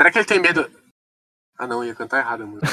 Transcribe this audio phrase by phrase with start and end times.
[0.00, 0.66] Será que ele tem medo?
[1.58, 2.66] Ah, não, ia cantar errado a música.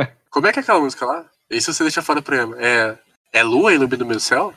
[0.30, 1.26] Como é que é aquela música lá?
[1.50, 2.56] Isso você deixa fora do programa.
[2.58, 2.96] É,
[3.34, 4.54] é lua ilumina o meu céu?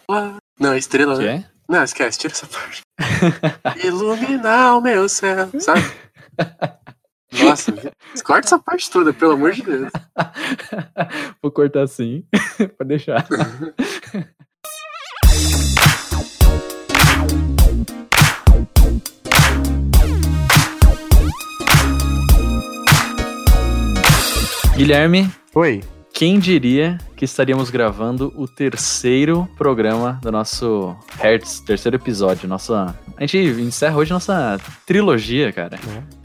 [0.57, 1.45] Não, é estrela, Que né?
[1.45, 1.51] é?
[1.67, 2.81] Não, esquece, tira essa parte.
[3.85, 5.81] Iluminar o meu céu, sabe?
[7.43, 7.73] Nossa,
[8.23, 9.91] corta essa parte toda, pelo amor de Deus.
[11.43, 12.25] Vou cortar assim.
[12.77, 13.27] Pode deixar.
[24.77, 25.83] Guilherme, Oi.
[26.13, 32.47] quem diria que estaríamos gravando o terceiro programa do nosso Hertz, terceiro episódio.
[32.47, 35.79] Nossa, a gente encerra hoje nossa trilogia, cara.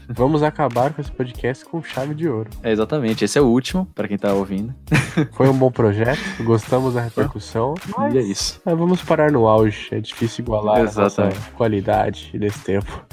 [0.07, 2.51] Vamos acabar com esse podcast com chave de ouro.
[2.61, 4.71] É exatamente, esse é o último, pra quem tá ouvindo.
[5.33, 7.73] Foi um bom projeto, gostamos da repercussão.
[8.13, 8.61] E é isso.
[8.63, 9.87] Mas vamos parar no auge.
[9.89, 11.39] É difícil igualar a Exatamente.
[11.57, 12.91] qualidade desse tempo.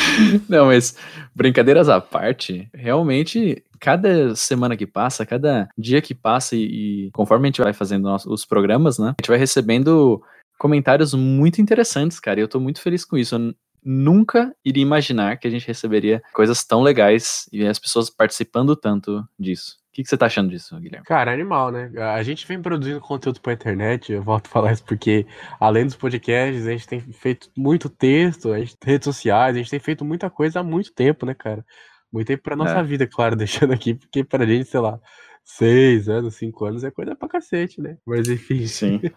[0.48, 0.96] Não, mas
[1.34, 7.46] brincadeiras à parte, realmente, cada semana que passa, cada dia que passa e, e conforme
[7.46, 10.22] a gente vai fazendo nosso- os programas, né, a gente vai recebendo
[10.58, 13.34] comentários muito interessantes, cara, e eu tô muito feliz com isso.
[13.34, 18.74] Eu nunca iria imaginar que a gente receberia coisas tão legais e as pessoas participando
[18.74, 19.76] tanto disso.
[19.96, 21.06] O que, que você tá achando disso, Guilherme?
[21.06, 21.90] Cara, animal, né?
[22.14, 25.26] A gente vem produzindo conteúdo pra internet, eu volto a falar isso porque,
[25.58, 29.58] além dos podcasts, a gente tem feito muito texto, a gente tem redes sociais, a
[29.58, 31.64] gente tem feito muita coisa há muito tempo, né, cara?
[32.12, 32.82] Muito tempo pra nossa É.
[32.82, 33.34] vida, claro,
[33.70, 35.00] deixando aqui, porque pra gente, sei lá,
[35.42, 37.96] seis anos, cinco anos é coisa pra cacete, né?
[38.06, 38.66] Mas enfim.
[38.66, 39.00] Sim.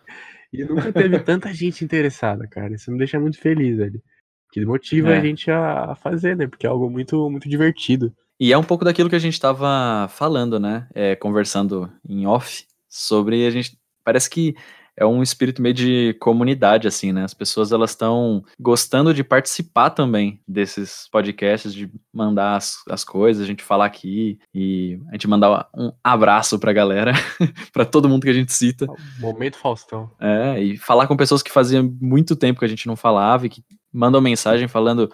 [0.53, 2.73] E nunca teve tanta gente interessada, cara.
[2.73, 4.01] Isso me deixa muito feliz, velho.
[4.51, 5.17] Que motiva É.
[5.19, 6.47] a gente a a fazer, né?
[6.47, 8.11] Porque é algo muito, muito divertido.
[8.39, 10.87] E é um pouco daquilo que a gente estava falando, né?
[10.93, 13.77] É, conversando em off sobre a gente.
[14.03, 14.55] Parece que
[14.99, 17.23] é um espírito meio de comunidade, assim, né?
[17.23, 23.41] As pessoas elas estão gostando de participar também desses podcasts, de mandar as, as coisas,
[23.41, 27.13] a gente falar aqui e a gente mandar um abraço pra galera,
[27.71, 28.87] pra todo mundo que a gente cita.
[29.19, 30.11] Momento Faustão.
[30.19, 33.49] É, e falar com pessoas que fazia muito tempo que a gente não falava e
[33.49, 33.63] que
[33.93, 35.09] mandam mensagem falando.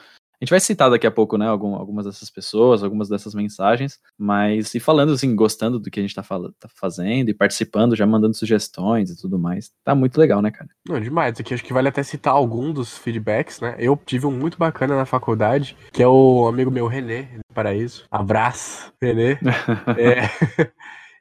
[0.45, 3.97] A gente vai citar daqui a pouco, né, algum- algumas dessas pessoas, algumas dessas mensagens,
[4.15, 7.95] mas e falando assim, gostando do que a gente tá, fala- tá fazendo e participando,
[7.95, 9.71] já mandando sugestões e tudo mais.
[9.83, 10.69] Tá muito legal, né, cara?
[10.87, 11.39] Não, demais.
[11.39, 13.75] Aqui acho que vale até citar algum dos feedbacks, né?
[13.79, 18.05] Eu tive um muito bacana na faculdade, que é o amigo meu Renê, do Paraíso.
[18.11, 19.39] Abraço, Renê.
[19.97, 20.29] É,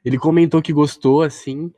[0.05, 1.71] ele comentou que gostou, assim,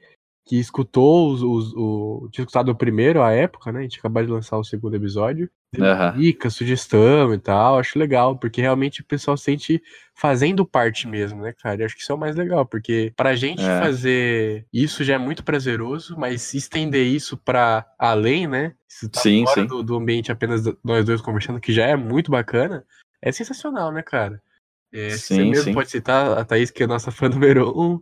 [0.45, 2.27] que escutou os, os- o.
[2.31, 3.79] Tinha escutado o primeiro à época, né?
[3.79, 5.49] A gente acabou de lançar o segundo episódio.
[5.75, 6.11] Aham.
[6.17, 7.77] Dica, sugestão e tal.
[7.79, 9.81] Acho legal, porque realmente o pessoal sente
[10.15, 11.81] fazendo parte mesmo, né, cara?
[11.81, 13.77] E acho que isso é o mais legal, porque pra gente É.
[13.79, 18.73] fazer isso já é muito prazeroso, mas estender isso pra além, né?
[18.89, 19.67] Isso tá Sim, fora sim.
[19.67, 22.85] Do, do ambiente apenas nós dois conversando, que já é muito bacana.
[23.21, 24.41] É sensacional, né, cara?
[24.91, 25.73] É, você Sim, mesmo sim.
[25.73, 27.99] pode citar a Thaís, que é a nossa fã número um.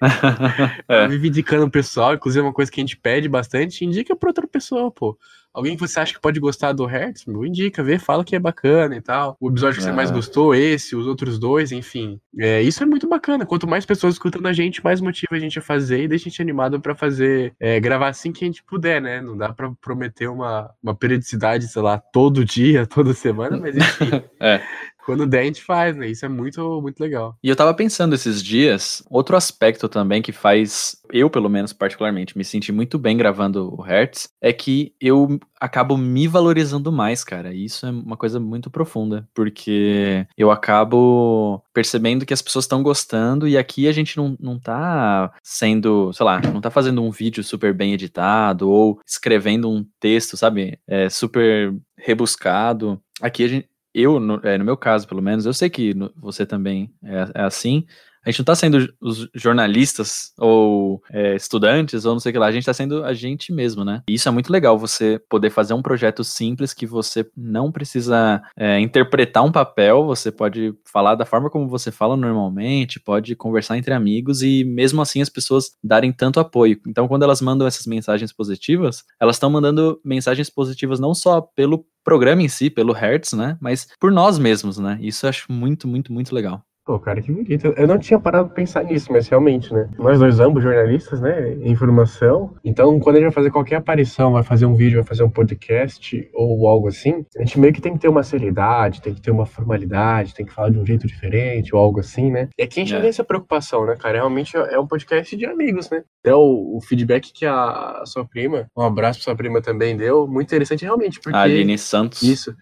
[0.88, 1.06] É.
[1.06, 4.30] Vive indicando o pessoal, inclusive é uma coisa que a gente pede bastante, indica pra
[4.30, 5.18] outra pessoa, pô.
[5.52, 8.38] Alguém que você acha que pode gostar do Hertz, meu, indica, vê, fala que é
[8.38, 9.36] bacana e tal.
[9.40, 10.18] O episódio que você mais Aham.
[10.18, 12.20] gostou, esse, os outros dois, enfim.
[12.38, 13.44] É, isso é muito bacana.
[13.44, 16.30] Quanto mais pessoas escutando a gente, mais motiva a gente a fazer e deixa a
[16.30, 19.20] gente animado pra fazer, é, gravar assim que a gente puder, né?
[19.20, 24.10] Não dá pra prometer uma, uma periodicidade, sei lá, todo dia, toda semana, mas enfim.
[24.40, 24.62] É.
[25.08, 26.06] Quando der, a gente faz, né?
[26.06, 27.34] Isso é muito, muito legal.
[27.42, 32.36] E eu tava pensando esses dias, outro aspecto também que faz eu, pelo menos particularmente,
[32.36, 37.54] me sentir muito bem gravando o Hertz, é que eu acabo me valorizando mais, cara.
[37.54, 42.82] E isso é uma coisa muito profunda, porque eu acabo percebendo que as pessoas estão
[42.82, 47.10] gostando e aqui a gente não, não tá sendo, sei lá, não tá fazendo um
[47.10, 53.00] vídeo super bem editado ou escrevendo um texto, sabe, é, super rebuscado.
[53.22, 53.68] Aqui a gente
[54.00, 57.40] eu, no, é, no meu caso, pelo menos, eu sei que no- você também é,
[57.42, 57.86] é assim.
[58.28, 62.38] A gente não tá sendo os jornalistas ou é, estudantes ou não sei o que
[62.38, 64.02] lá, a gente tá sendo a gente mesmo, né?
[64.06, 68.42] E isso é muito legal, você poder fazer um projeto simples que você não precisa
[68.54, 73.78] é, interpretar um papel, você pode falar da forma como você fala normalmente, pode conversar
[73.78, 76.78] entre amigos e mesmo assim as pessoas darem tanto apoio.
[76.86, 81.86] Então, quando elas mandam essas mensagens positivas, elas estão mandando mensagens positivas não só pelo
[82.04, 83.56] programa em si, pelo Hertz, né?
[83.58, 84.98] Mas por nós mesmos, né?
[85.00, 86.62] Isso eu acho muito, muito, muito legal.
[86.88, 87.74] Pô, cara, que bonito.
[87.76, 89.90] Eu não tinha parado pra pensar nisso, mas realmente, né?
[89.98, 91.52] Nós dois ambos jornalistas, né?
[91.60, 92.54] Informação.
[92.64, 95.28] Então, quando a gente vai fazer qualquer aparição, vai fazer um vídeo, vai fazer um
[95.28, 99.20] podcast ou algo assim, a gente meio que tem que ter uma seriedade, tem que
[99.20, 102.48] ter uma formalidade, tem que falar de um jeito diferente ou algo assim, né?
[102.58, 103.02] E aqui a gente não É.
[103.02, 104.16] tem essa preocupação, né, cara?
[104.16, 106.02] Realmente é um podcast de amigos, né?
[106.24, 110.26] Até o, o feedback que a sua prima, um abraço pra sua prima também deu,
[110.26, 111.36] muito interessante realmente, porque...
[111.36, 112.22] A Aline Santos.
[112.22, 112.56] Isso.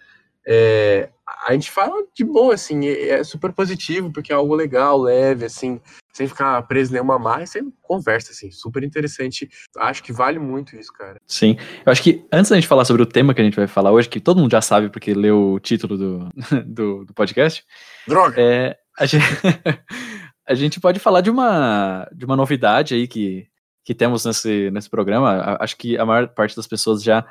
[0.46, 1.08] É,
[1.46, 5.44] a gente fala de boa, assim, é, é super positivo, porque é algo legal, leve,
[5.44, 5.81] assim,
[6.12, 9.48] sem ficar preso em nenhuma marra, você conversa, assim, super interessante.
[9.76, 11.20] Acho que vale muito isso, cara.
[11.26, 11.56] Sim.
[11.84, 13.90] Eu acho que antes da gente falar sobre o tema que a gente vai falar
[13.90, 16.28] hoje, que todo mundo já sabe porque leu o título do,
[16.64, 17.64] do, do podcast.
[18.06, 18.40] Droga!
[18.40, 19.25] É, a, gente,
[20.49, 23.49] a gente pode falar de uma, de uma novidade aí que,
[23.84, 25.56] que temos nesse, nesse programa.
[25.60, 27.26] Acho que a maior parte das pessoas já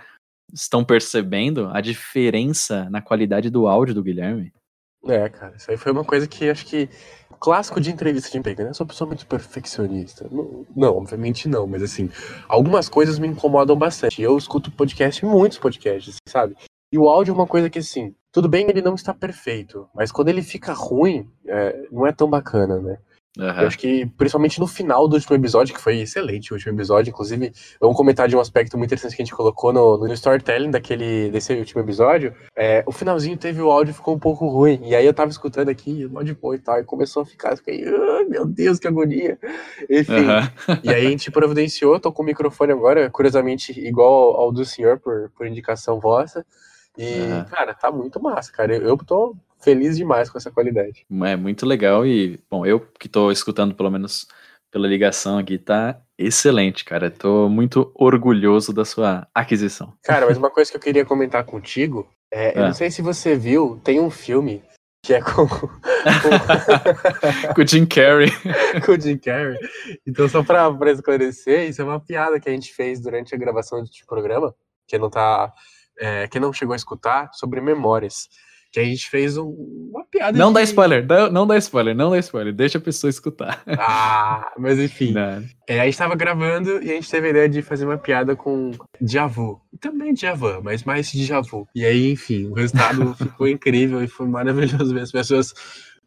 [0.54, 4.54] estão percebendo a diferença na qualidade do áudio do Guilherme.
[5.08, 6.90] É, cara, isso aí foi uma coisa que acho que.
[7.38, 8.74] Clássico de entrevista de emprego, né?
[8.74, 10.28] Sou pessoa muito perfeccionista.
[10.32, 12.10] Não, não, obviamente não, mas assim,
[12.48, 14.22] algumas coisas me incomodam bastante.
[14.22, 16.56] Eu escuto podcast, muitos podcasts, sabe?
[16.92, 20.12] E o áudio é uma coisa que, assim, tudo bem, ele não está perfeito, mas
[20.12, 22.98] quando ele fica ruim, é, não é tão bacana, né?
[23.38, 23.46] Uhum.
[23.62, 27.10] Eu acho que, principalmente no final do último episódio, que foi excelente o último episódio,
[27.12, 27.52] inclusive,
[27.82, 31.30] vamos comentar de um aspecto muito interessante que a gente colocou no, no storytelling daquele,
[31.32, 32.34] desse último episódio.
[32.56, 35.70] É, o finalzinho teve o áudio ficou um pouco ruim, e aí eu tava escutando
[35.70, 38.88] aqui, o áudio e tal, e começou a ficar, eu fiquei, ah, meu Deus, que
[38.88, 39.38] agonia.
[39.90, 40.80] Enfim, Uhum.
[40.84, 44.98] e aí a gente providenciou, tô com o microfone agora, curiosamente igual ao do senhor,
[45.00, 46.46] por, por indicação vossa.
[46.98, 47.44] E, Uhum.
[47.46, 48.74] cara, tá muito massa, cara.
[48.76, 51.06] Eu, eu tô feliz demais com essa qualidade.
[51.24, 54.28] É muito legal e, bom, eu que tô escutando pelo menos
[54.72, 57.10] pela ligação aqui, tá excelente, cara.
[57.10, 59.94] Tô muito orgulhoso da sua aquisição.
[60.04, 62.68] Cara, mas uma coisa que eu queria comentar contigo, é, eu Ah.
[62.68, 64.62] não sei se você viu, tem um filme
[65.04, 65.68] que é com, com,
[67.54, 68.32] Com o Jim Carrey.
[68.86, 69.58] com o Jim Carrey.
[70.06, 73.38] Então, só pra, pra esclarecer, isso é uma piada que a gente fez durante a
[73.38, 74.54] gravação deste programa,
[74.88, 75.54] que não tá.
[75.98, 78.28] É, que não chegou a escutar, sobre memórias.
[78.76, 80.38] Que a gente fez um- uma piada.
[80.38, 82.54] Não de- dá spoiler, não dá spoiler, não dá spoiler.
[82.54, 83.64] Deixa a pessoa escutar.
[83.66, 85.14] Ah, mas enfim.
[85.66, 88.36] É, a gente tava gravando e a gente teve a ideia de fazer uma piada
[88.36, 89.62] com Djavu.
[89.80, 91.66] Também Djavan, mas mais Djavu.
[91.74, 95.54] E aí, enfim, o resultado ficou incrível e foi maravilhoso ver as pessoas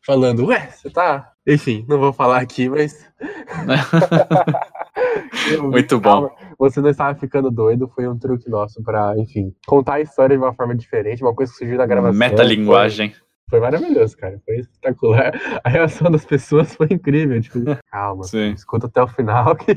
[0.04, 1.32] falando, ué, você tá.
[1.46, 3.02] Enfim, não vou falar aqui, mas.
[5.62, 6.28] Muito bom.
[6.28, 10.36] Calma, Você não estava ficando doido, foi um truque nosso pra, enfim, contar a história
[10.36, 12.18] de uma forma diferente, uma coisa que surgiu na gravação.
[12.18, 13.10] Metalinguagem.
[13.10, 13.20] Foi,
[13.50, 14.40] foi maravilhoso, cara.
[14.44, 15.32] Foi espetacular.
[15.62, 17.40] A reação das pessoas foi incrível.
[17.40, 17.60] Tipo,
[17.90, 18.50] calma, Sim.
[18.52, 19.74] escuta até o final que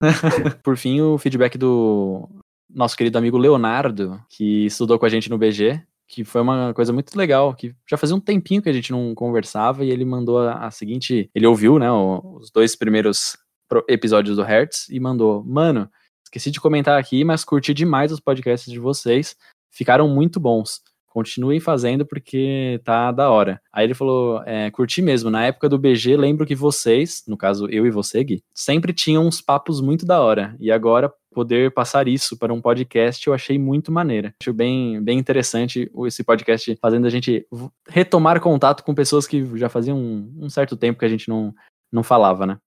[0.62, 2.28] Por fim, o feedback do
[2.68, 6.92] nosso querido amigo Leonardo, que estudou com a gente no BG, que foi uma coisa
[6.92, 10.38] muito legal, que já fazia um tempinho que a gente não conversava e ele mandou
[10.40, 13.36] a, a seguinte, ele ouviu, né, o- os dois primeiros
[13.68, 15.88] pro- episódios do Hertz e mandou, mano,
[16.28, 19.34] esqueci de comentar aqui, mas curti demais os podcasts de vocês,
[19.70, 20.80] ficaram muito bons.
[21.10, 23.60] Continuem fazendo porque tá da hora.
[23.72, 25.30] Aí ele falou: é, curti mesmo.
[25.30, 29.26] Na época do BG, lembro que vocês, no caso eu e você, Gui, sempre tinham
[29.26, 30.54] uns papos muito da hora.
[30.60, 34.34] E agora poder passar isso para um podcast eu achei muito maneira.
[34.42, 37.46] Acho bem, bem interessante esse podcast fazendo a gente
[37.88, 41.54] retomar contato com pessoas que já faziam um, um certo tempo que a gente não,
[41.90, 42.58] não falava, né?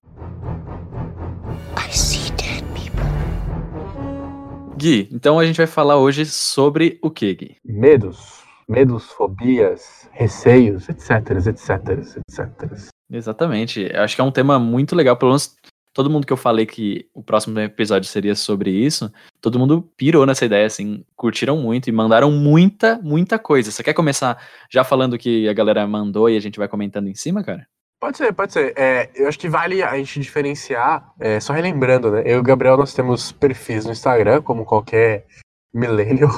[4.82, 7.58] Gui, então a gente vai falar hoje sobre o que, Gui?
[7.64, 11.12] medos, medos, fobias, receios, etc,
[11.46, 12.90] etc, etc.
[13.12, 13.88] Exatamente.
[13.94, 15.16] Eu acho que é um tema muito legal.
[15.16, 15.56] Pelo menos
[15.94, 20.26] todo mundo que eu falei que o próximo episódio seria sobre isso, todo mundo pirou
[20.26, 23.70] nessa ideia, assim, curtiram muito e mandaram muita, muita coisa.
[23.70, 27.14] Você quer começar já falando que a galera mandou e a gente vai comentando em
[27.14, 27.68] cima, cara?
[28.02, 28.74] Pode ser, pode ser.
[28.76, 32.24] É, eu acho que vale a gente diferenciar, é, só relembrando, né?
[32.26, 35.28] Eu e o Gabriel, nós temos perfis no Instagram, como qualquer
[35.72, 36.32] millennial.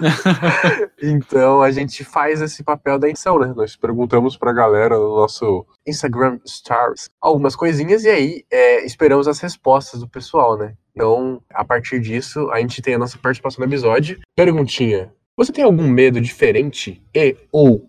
[1.00, 3.54] então a gente faz esse papel da edição, né?
[3.54, 9.38] Nós perguntamos pra galera no nosso Instagram Stars algumas coisinhas e aí é, esperamos as
[9.38, 10.74] respostas do pessoal, né?
[10.92, 14.18] Então, a partir disso, a gente tem a nossa participação no episódio.
[14.34, 17.88] Perguntinha: Você tem algum medo diferente e ou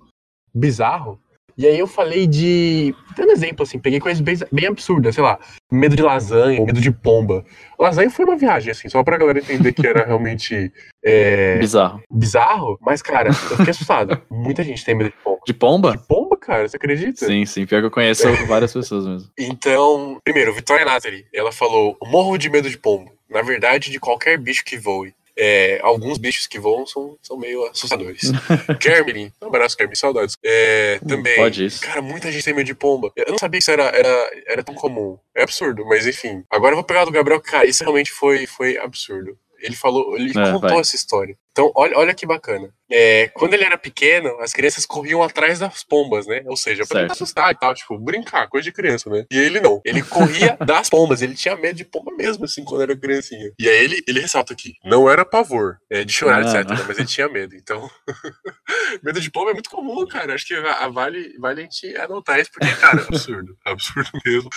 [0.53, 1.20] bizarro?
[1.61, 2.91] E aí eu falei de.
[3.15, 5.37] Dando um exemplo, assim, peguei coisas bem, bem absurdas, sei lá,
[5.71, 7.45] medo de lasanha, medo de pomba.
[7.77, 10.73] Lasanha foi uma viagem, assim, só pra galera entender que era realmente
[11.05, 12.01] é, Bizarro.
[12.09, 14.19] bizarro, mas, cara, eu fiquei assustado.
[14.27, 15.39] Muita gente tem medo de pomba.
[15.45, 15.91] De pomba?
[15.91, 17.27] De pomba, cara, você acredita?
[17.27, 17.67] Sim, sim.
[17.67, 19.29] Pior que eu conheço várias pessoas mesmo.
[19.37, 23.11] Então, primeiro, Vitória Nathalie, ela falou: morro de medo de pombo.
[23.29, 25.13] Na verdade, de qualquer bicho que voe.
[25.38, 28.31] É, alguns bichos que voam são, são meio assustadores.
[28.79, 30.35] Kermlin, um abraço, Kermlin, saudades.
[30.43, 31.35] É, também.
[31.35, 31.81] Pode isso.
[31.81, 33.11] Cara, muita gente tem medo de pomba.
[33.15, 35.17] Eu não sabia que isso era, era, era tão comum.
[35.35, 36.43] É absurdo, mas enfim.
[36.50, 39.38] Agora eu vou pegar do Gabriel, cara, isso realmente foi, foi absurdo.
[39.61, 40.79] Ele falou, ele É, contou vai.
[40.79, 41.35] essa história.
[41.51, 42.73] Então, olha, olha que bacana.
[42.89, 46.43] É, quando ele era pequeno, as crianças corriam atrás das pombas, né?
[46.45, 49.25] Ou seja, pra tentar assustar e tal, tipo, brincar, coisa de criança, né?
[49.29, 49.81] E ele não.
[49.83, 53.51] Ele corria das pombas, ele tinha medo de pomba mesmo, assim, quando era criancinha.
[53.59, 56.69] E aí ele, ele ressalta aqui: não era pavor, é, de chorar, etc.
[56.87, 57.53] Mas ele tinha medo.
[57.55, 57.89] Então,
[59.03, 60.33] medo de pomba é muito comum, cara.
[60.33, 63.57] Acho que a- a vale, vale a gente anotar isso, porque, cara, é absurdo.
[63.65, 64.49] absurdo mesmo.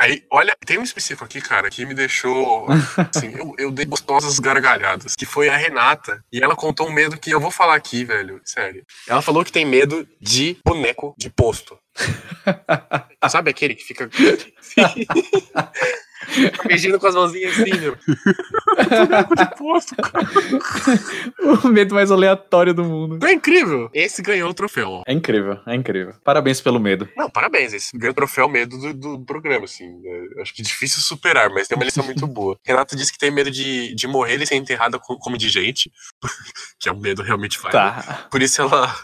[0.00, 2.66] Aí, olha, tem um específico aqui, cara, que me deixou.
[3.14, 5.14] Assim, eu, eu dei gostosas gargalhadas.
[5.14, 6.24] Que foi a Renata.
[6.32, 8.40] E ela contou um medo que eu vou falar aqui, velho.
[8.42, 8.82] Sério.
[9.06, 11.78] Ela falou que tem medo de boneco de posto.
[13.28, 14.08] Sabe aquele que fica.
[16.66, 17.96] mexendo com as mãozinhas assim, meu.
[17.96, 20.26] de posto, cara.
[21.64, 23.24] o medo mais aleatório do mundo.
[23.26, 23.90] É incrível?
[23.92, 25.02] Esse ganhou o troféu.
[25.06, 26.14] É incrível, é incrível.
[26.24, 27.08] Parabéns pelo medo.
[27.16, 27.72] Não, parabéns.
[27.72, 29.86] Esse ganhou o troféu medo do, do programa, assim.
[30.04, 32.56] É, acho que difícil superar, mas tem uma lição muito boa.
[32.64, 35.90] Renata disse que tem medo de, de morrer e ser enterrada co- como de gente.
[36.78, 37.72] que é um medo realmente válido.
[37.72, 38.28] Tá.
[38.30, 38.94] Por isso ela.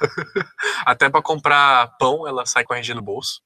[0.85, 3.41] Até pra comprar pão, ela sai com a RG no bolso.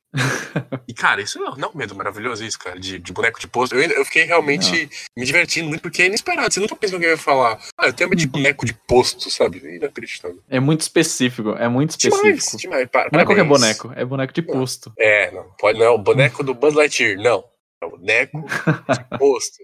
[0.89, 3.47] E, cara, isso não, não é um medo maravilhoso, isso, cara, de, de boneco de
[3.47, 3.77] posto.
[3.77, 6.53] Eu, eu fiquei realmente me divertindo muito, porque é inesperado.
[6.53, 9.31] Você nunca pensa que alguém vai falar, ah, eu tenho medo de boneco de posto,
[9.31, 9.59] sabe?
[9.59, 10.43] Inacreditável.
[10.49, 12.59] É muito específico, é muito específico.
[12.59, 13.09] Demais, demais.
[13.13, 14.93] Não é qualquer boneco, é boneco de posto.
[14.99, 15.87] É, não, pode não.
[15.87, 17.45] é O boneco do Buzz Lightyear, não.
[17.81, 18.45] É o boneco
[18.91, 19.59] de posto.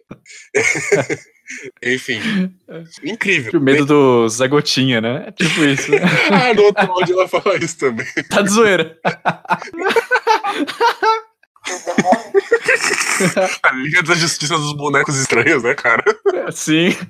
[1.83, 2.53] Enfim.
[3.05, 3.59] Incrível.
[3.59, 5.25] O medo do Zé Gotinha, né?
[5.29, 5.93] É tipo isso.
[6.31, 8.07] Ah, no outro áudio ela fala isso também.
[8.29, 8.99] tá de zoeira.
[13.63, 16.05] A Liga da Justiça dos Bonecos Estranhos, né, cara?
[16.53, 16.95] Sim.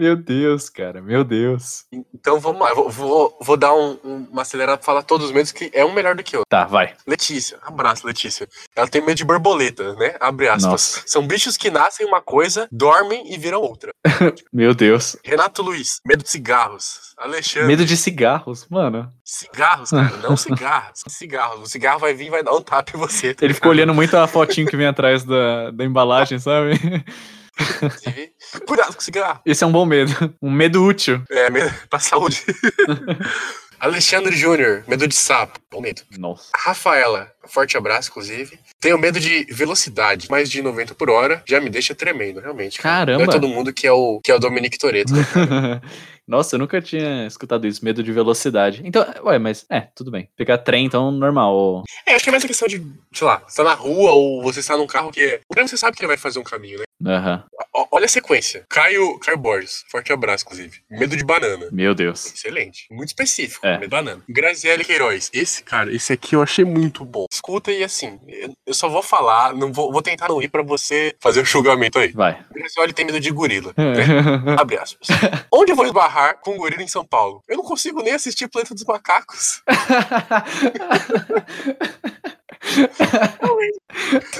[0.00, 1.84] Meu Deus, cara, meu Deus.
[2.14, 5.32] Então vamos lá, vou, vou, vou dar um, um- uma acelerada pra falar todos os
[5.32, 6.48] medos que é um melhor do que outro.
[6.48, 6.94] Tá, vai.
[7.06, 8.48] Letícia, abraço, Letícia.
[8.74, 10.16] Ela tem medo de borboleta, né?
[10.18, 10.64] Abre aspas.
[10.70, 11.02] Nossa.
[11.06, 13.92] São bichos que nascem uma coisa, dormem e viram outra.
[14.50, 15.16] Meu Deus.
[15.22, 17.10] Renato Luiz, medo de cigarros.
[17.18, 19.06] Alexandre, Medo de cigarros, mano.
[19.22, 21.02] cigarros, cara, não cigarros.
[21.08, 21.60] Cigarros.
[21.60, 23.34] O cigarro vai vir e vai dar um tapa em você.
[23.34, 26.70] tá Ele ficou olhando muito a fotinho que vem atrás da, da embalagem, sabe?
[27.60, 28.32] Inclusive,
[28.66, 29.40] Cuidado com o cigarro.
[29.44, 30.34] Esse é um bom medo.
[30.40, 31.22] Um medo útil.
[31.30, 32.44] É, medo pra saúde.
[33.80, 35.58] Alexandre Júnior, medo de sapo.
[35.70, 36.02] Bom medo.
[36.18, 36.50] Nossa.
[36.54, 38.58] Rafaela, forte abraço, inclusive.
[38.78, 42.78] Tenho medo de velocidade, mais de 90 por hora, já me deixa tremendo, realmente.
[42.78, 43.12] cara.
[43.12, 43.24] Caramba.
[43.24, 45.14] Não é todo mundo que é o, que é o Dominique Toretto.
[45.14, 45.22] né?
[46.28, 48.82] Nossa, eu nunca tinha escutado isso, medo de velocidade.
[48.84, 50.28] Então, ué, mas é, tudo bem.
[50.36, 51.82] Pegar trem, então, normal.
[52.06, 54.42] É, acho que é mais a questão de, sei lá, você tá na rua ou
[54.42, 55.40] você está num carro que é.
[55.48, 56.84] O trem você sabe que ele vai fazer um caminho, né?
[57.16, 57.44] Aham.
[57.72, 58.66] Olha a sequência.
[58.68, 60.80] Caio, Caio Borges, forte abraço, inclusive.
[60.90, 61.68] Medo de banana.
[61.70, 62.26] Meu Deus.
[62.34, 62.86] Excelente.
[62.90, 63.64] Muito específico.
[63.64, 63.72] É.
[63.74, 64.22] Medo de banana.
[64.28, 65.30] Graziele Queiroz.
[65.32, 67.26] Esse, cara, esse aqui eu achei muito bom.
[67.32, 70.62] Escuta e assim, eu- eu só vou falar, não vou, vou tentar não ir pra
[70.62, 72.12] você fazer o julgamento aí.
[72.12, 72.44] Vai.
[72.52, 73.72] Graziele tem medo de gorila.
[73.76, 73.76] né?
[74.60, 75.06] Abre aspas.
[75.52, 77.42] Onde eu vou esbarrar com um gorila em São Paulo?
[77.48, 79.62] Eu não consigo nem assistir Planeta dos Macacos.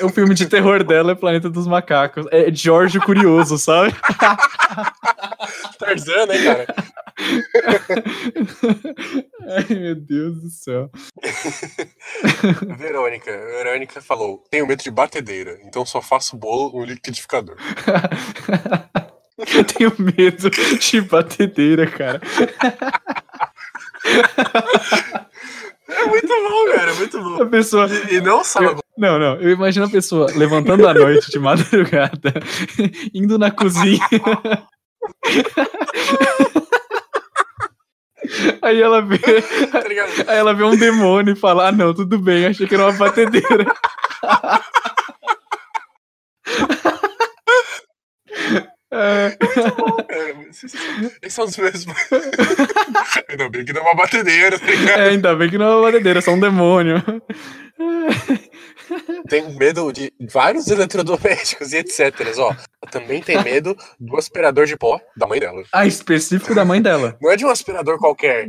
[0.02, 2.26] o filme de terror dela é Planeta dos Macacos.
[2.30, 3.94] É Jorge o Curioso, sabe?
[5.78, 6.66] Tarzan, né, cara?
[9.48, 10.90] Ai, meu Deus do céu.
[12.78, 13.30] Verônica.
[13.30, 17.56] Verônica falou: tenho medo de batedeira, então só faço bolo no liquidificador.
[19.54, 22.20] Eu tenho medo de batedeira, cara.
[25.90, 27.42] É muito bom, cara, é muito bom.
[27.42, 27.86] A pessoa.
[28.10, 28.60] E, e não só.
[28.62, 29.34] Eu- Não, não.
[29.40, 32.32] Eu imagino a pessoa levantando à noite de madrugada,
[33.14, 34.00] indo na cozinha.
[38.62, 39.18] Aí ela vê.
[39.18, 39.82] Tá?
[40.28, 42.92] Aí ela vê um demônio e fala: Ah, não, tudo bem, achei que era uma
[42.92, 43.66] batedeira.
[48.92, 49.36] É,
[50.08, 51.96] É, Esses são os mesmos.
[53.28, 55.00] Ainda bem que não é uma batedeira, tá ligado?
[55.00, 56.96] é, ainda bem que não é uma batedeira, é só um demônio.
[59.28, 62.14] Tenho medo de vários eletrodomésticos e etc.
[62.38, 62.54] Ó,
[62.90, 65.62] também tem medo do aspirador de pó da mãe dela.
[65.72, 67.16] Ah, específico da mãe dela.
[67.20, 68.48] Não é de um aspirador qualquer.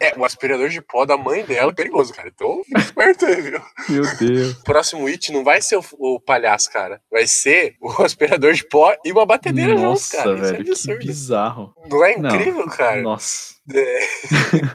[0.00, 2.28] É, o aspirador de pó da mãe dela é perigoso, cara.
[2.34, 3.60] Então, fica esperto aí, viu?
[3.88, 4.52] Meu Deus.
[4.52, 7.00] O próximo hit não vai ser o, o palhaço, cara.
[7.10, 10.34] Vai ser o aspirador de pó e uma batedeira Nossa, cara.
[10.34, 11.06] Isso é velho, que absurdo.
[11.06, 11.74] bizarro.
[11.88, 12.34] Não é Não.
[12.34, 13.00] incrível, cara?
[13.02, 13.54] Nossa.
[13.72, 14.00] É.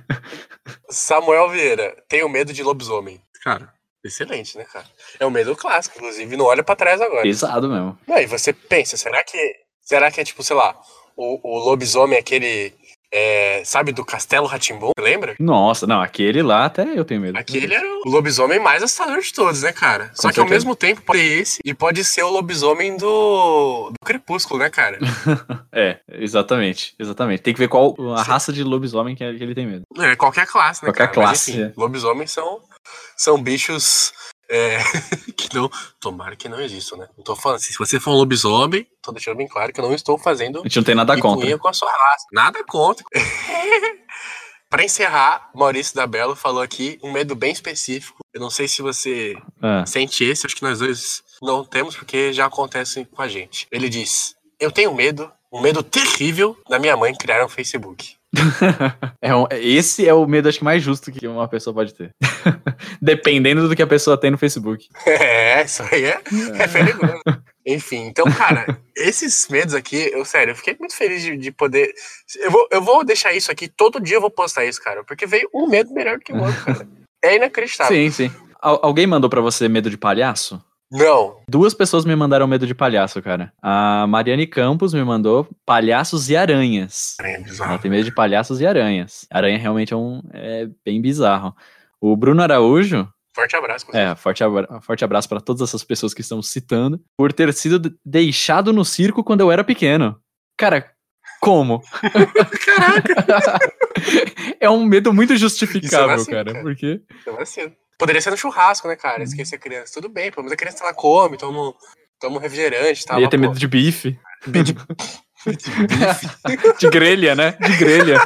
[0.89, 3.21] Samuel Vieira, tenho medo de lobisomem.
[3.43, 3.71] Cara,
[4.05, 4.85] excelente, né, cara?
[5.19, 7.23] É um medo clássico, inclusive, não olha pra trás agora.
[7.23, 7.97] Pesado mesmo.
[8.07, 9.37] Não, e você pensa, será que
[9.81, 10.75] será que é tipo, sei lá,
[11.15, 12.73] o, o lobisomem é aquele
[13.17, 15.35] é, sabe, do Castelo Ratimbom, lembra?
[15.39, 17.37] Nossa, não, aquele lá até eu tenho medo.
[17.37, 20.11] Aquele era o lobisomem mais assustador de todos, né, cara?
[20.13, 24.05] Só que ao mesmo tempo pode ser esse e pode ser o lobisomem do, do
[24.05, 24.99] Crepúsculo, né, cara?
[25.77, 27.41] É, exatamente, exatamente.
[27.41, 29.83] Tem que ver qual a raça de lobisomem que que ele tem medo.
[29.99, 31.27] É, qualquer classe, né, Qualquer cara?
[31.27, 31.73] Mas, classe, enfim, é.
[31.75, 32.61] lobisomens são,
[33.17, 34.13] são bichos
[34.49, 34.77] é,
[35.35, 35.69] que não...
[35.99, 37.07] Tomara que não existam, né?
[37.17, 39.93] Não tô falando, se você for um lobisomem, tô deixando bem claro que eu não
[39.93, 41.57] estou fazendo A gente não tem nada contra.
[41.57, 42.25] com a sua raça.
[42.31, 43.03] Nada contra.
[44.69, 48.17] Pra encerrar, Maurício da Belo falou aqui um medo bem específico.
[48.33, 52.33] Eu não sei se você Ah, sente esse, acho que nós dois não temos, porque
[52.33, 53.67] já acontece com a gente.
[53.71, 58.14] Ele diz: Eu tenho medo, um medo terrível da minha mãe criar um Facebook.
[59.21, 62.11] é um- esse é o medo, acho que mais justo que uma pessoa pode ter.
[63.01, 64.87] Dependendo do que a pessoa tem no Facebook.
[65.07, 66.21] É, isso aí é,
[66.59, 67.21] é perigoso.
[67.65, 71.91] Enfim, então, cara, esses medos aqui, eu sério, eu fiquei muito feliz de, de poder.
[72.43, 75.25] Eu vou, eu vou deixar isso aqui, todo dia eu vou postar isso, cara, porque
[75.25, 76.87] veio um medo melhor do que o outro, cara.
[77.23, 77.95] É inacreditável.
[77.95, 78.31] Sim, sim.
[78.61, 80.61] Al- alguém mandou pra você medo de palhaço?
[80.91, 83.51] Não, Duas pessoas me mandaram medo de palhaço, cara.
[83.61, 87.15] A Mariane Campos me mandou palhaços e aranhas.
[87.21, 87.79] é Ela bizarro.
[87.79, 89.25] tem medo de palhaços e aranhas.
[89.31, 91.55] Aranha realmente é um é bem bizarro.
[91.99, 93.85] O Bruno Araújo, Forte abraço.
[93.93, 97.79] é, forte, abra- forte abraço pra todas essas pessoas que estão citando, por ter sido
[97.79, 100.17] de- deixado no circo quando eu era pequeno.
[100.57, 100.89] Cara,
[101.41, 101.81] como?
[102.65, 103.59] Caraca,
[104.59, 106.63] é um medo muito justificável, vacilo, cara, cara.
[106.63, 107.73] porque eu assim.
[107.97, 109.23] Poderia ser no churrasco, né, cara?
[109.23, 109.93] Esquecer a criança.
[109.93, 111.73] Tudo bem, pelo menos a criança ela come, toma, um-
[112.19, 113.19] toma um refrigerante e tal.
[113.19, 114.75] ia ter medo de bife, medo de-
[116.79, 117.51] de grelha, né?
[117.53, 118.19] De grelha.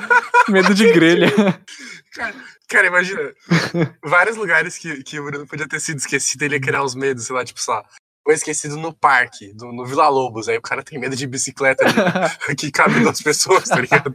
[0.47, 1.27] medo de grelha.
[2.67, 3.19] Cara, imagina.
[4.03, 7.25] vários lugares que, que o Bruno podia ter sido esquecido, ele ia criar os medos,
[7.25, 7.83] sei lá, tipo, sei lá.
[8.23, 10.47] Foi esquecido no parque, do- no Vila Lobos.
[10.47, 11.93] Aí o cara tem medo de bicicleta ali,
[12.55, 14.13] que cabe duas pessoas, tá ligado?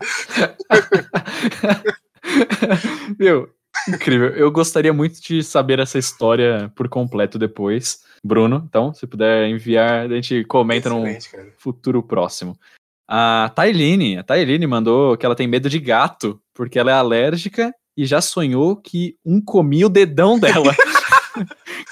[3.19, 3.49] Meu,
[3.95, 4.29] incrível.
[4.31, 8.03] Eu gostaria muito de saber essa história por completo depois.
[8.25, 11.53] Bruno, então, se puder enviar, a gente comenta num Excelente, cara.
[11.59, 12.59] futuro próximo.
[13.07, 17.75] A Tailine, a Tailine mandou que ela tem medo de gato, porque ela é alérgica
[17.97, 20.75] e já sonhou que um comia o dedão dela.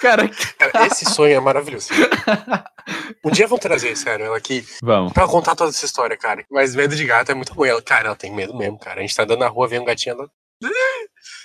[0.00, 0.30] Cara,
[0.86, 1.88] esse sonho é maravilhoso.
[3.24, 5.12] Um dia vamos trazer, sério, ela aqui vamos.
[5.12, 6.44] pra contar toda essa história, cara.
[6.50, 7.52] Mas medo de gato é muito.
[7.64, 8.98] E Ela, cara, ela tem medo mesmo, cara.
[8.98, 10.30] A gente tá andando na rua, vem um gatinho, ela.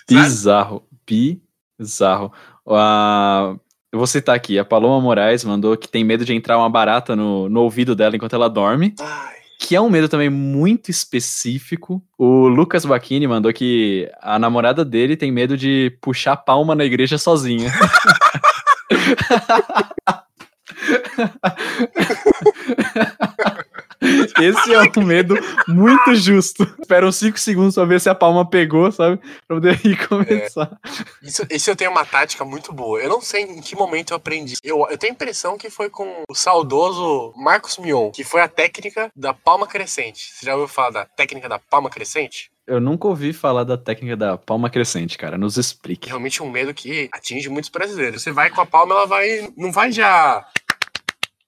[0.10, 2.32] Bizarro, bizarro.
[2.67, 3.56] A-
[3.91, 7.15] eu vou citar aqui, a Paloma Moraes mandou que tem medo de entrar uma barata
[7.15, 8.93] no, no ouvido dela enquanto ela dorme.
[9.00, 12.04] Ai, que é um medo também muito específico.
[12.17, 17.17] O Lucas Bacchini mandou que a namorada dele tem medo de puxar palma na igreja
[17.17, 17.72] sozinha.
[24.39, 25.36] Esse é um medo
[25.67, 26.65] muito justo.
[26.88, 29.17] Espera uns 5 segundos pra ver se a palma pegou, sabe?
[29.45, 30.80] Pra poder ir começar.
[31.21, 32.97] Isso, isso eu tenho uma tática muito boa.
[33.02, 34.56] Eu não sei em que momento eu aprendi.
[34.63, 38.47] Eu, eu tenho a impressão que foi com o saudoso Marcos Mion, que foi a
[38.47, 40.32] técnica da palma crescente.
[40.34, 42.50] Você já ouviu falar da técnica da palma crescente?
[42.65, 45.38] Eu nunca ouvi falar da técnica da palma crescente, cara.
[45.38, 46.08] Nos É explique.
[46.08, 48.23] realmente um medo que atinge muitos brasileiros.
[48.23, 49.50] Você vai com a palma, ela vai.
[49.58, 50.45] Não vai já.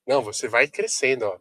[0.06, 1.38] Não, você vai crescendo, ó.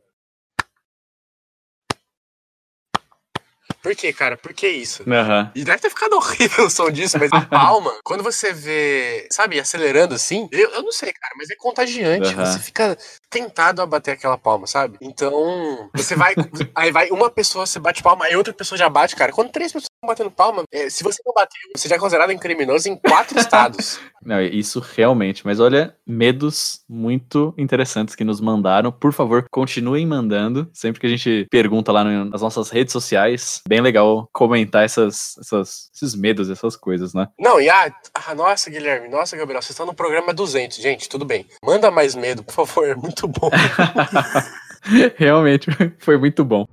[3.83, 4.37] Por quê, cara?
[4.37, 5.03] Por que isso?
[5.11, 5.51] Aham.
[5.55, 9.59] E deve ter ficado horrível o som disso, mas a palma, quando você vê, sabe,
[9.61, 12.29] acelerando assim, eu, eu não sei, cara, mas é contagiante.
[12.35, 12.45] Aham.
[12.47, 12.97] Você fica
[13.31, 14.97] tentado a bater aquela palma, sabe?
[15.01, 16.35] Então, você vai.
[16.75, 19.33] aí vai uma pessoa, você bate palma, aí outra pessoa já bate, cara.
[19.33, 22.31] Quando três pessoas estão batendo palma, é, se você não bater, você já é considerado
[22.31, 24.01] um criminoso em quatro estados.
[24.25, 25.45] Não, isso realmente.
[25.47, 28.91] Mas olha, medos muito interessantes que nos mandaram.
[28.91, 30.69] Por favor, continuem mandando.
[30.73, 35.37] Sempre que a gente pergunta lá no- nas nossas redes sociais, bem legal comentar essas,
[35.39, 37.29] essas- esses medos, essas coisas, né?
[37.39, 40.79] Não, e ah, ah, nossa, Guilherme, nossa, Gabriel, vocês estão no programa 200.
[40.79, 41.47] Gente, tudo bem.
[41.63, 43.51] Manda mais medo, por favor, é muito bom.
[45.17, 46.67] realmente, foi muito bom.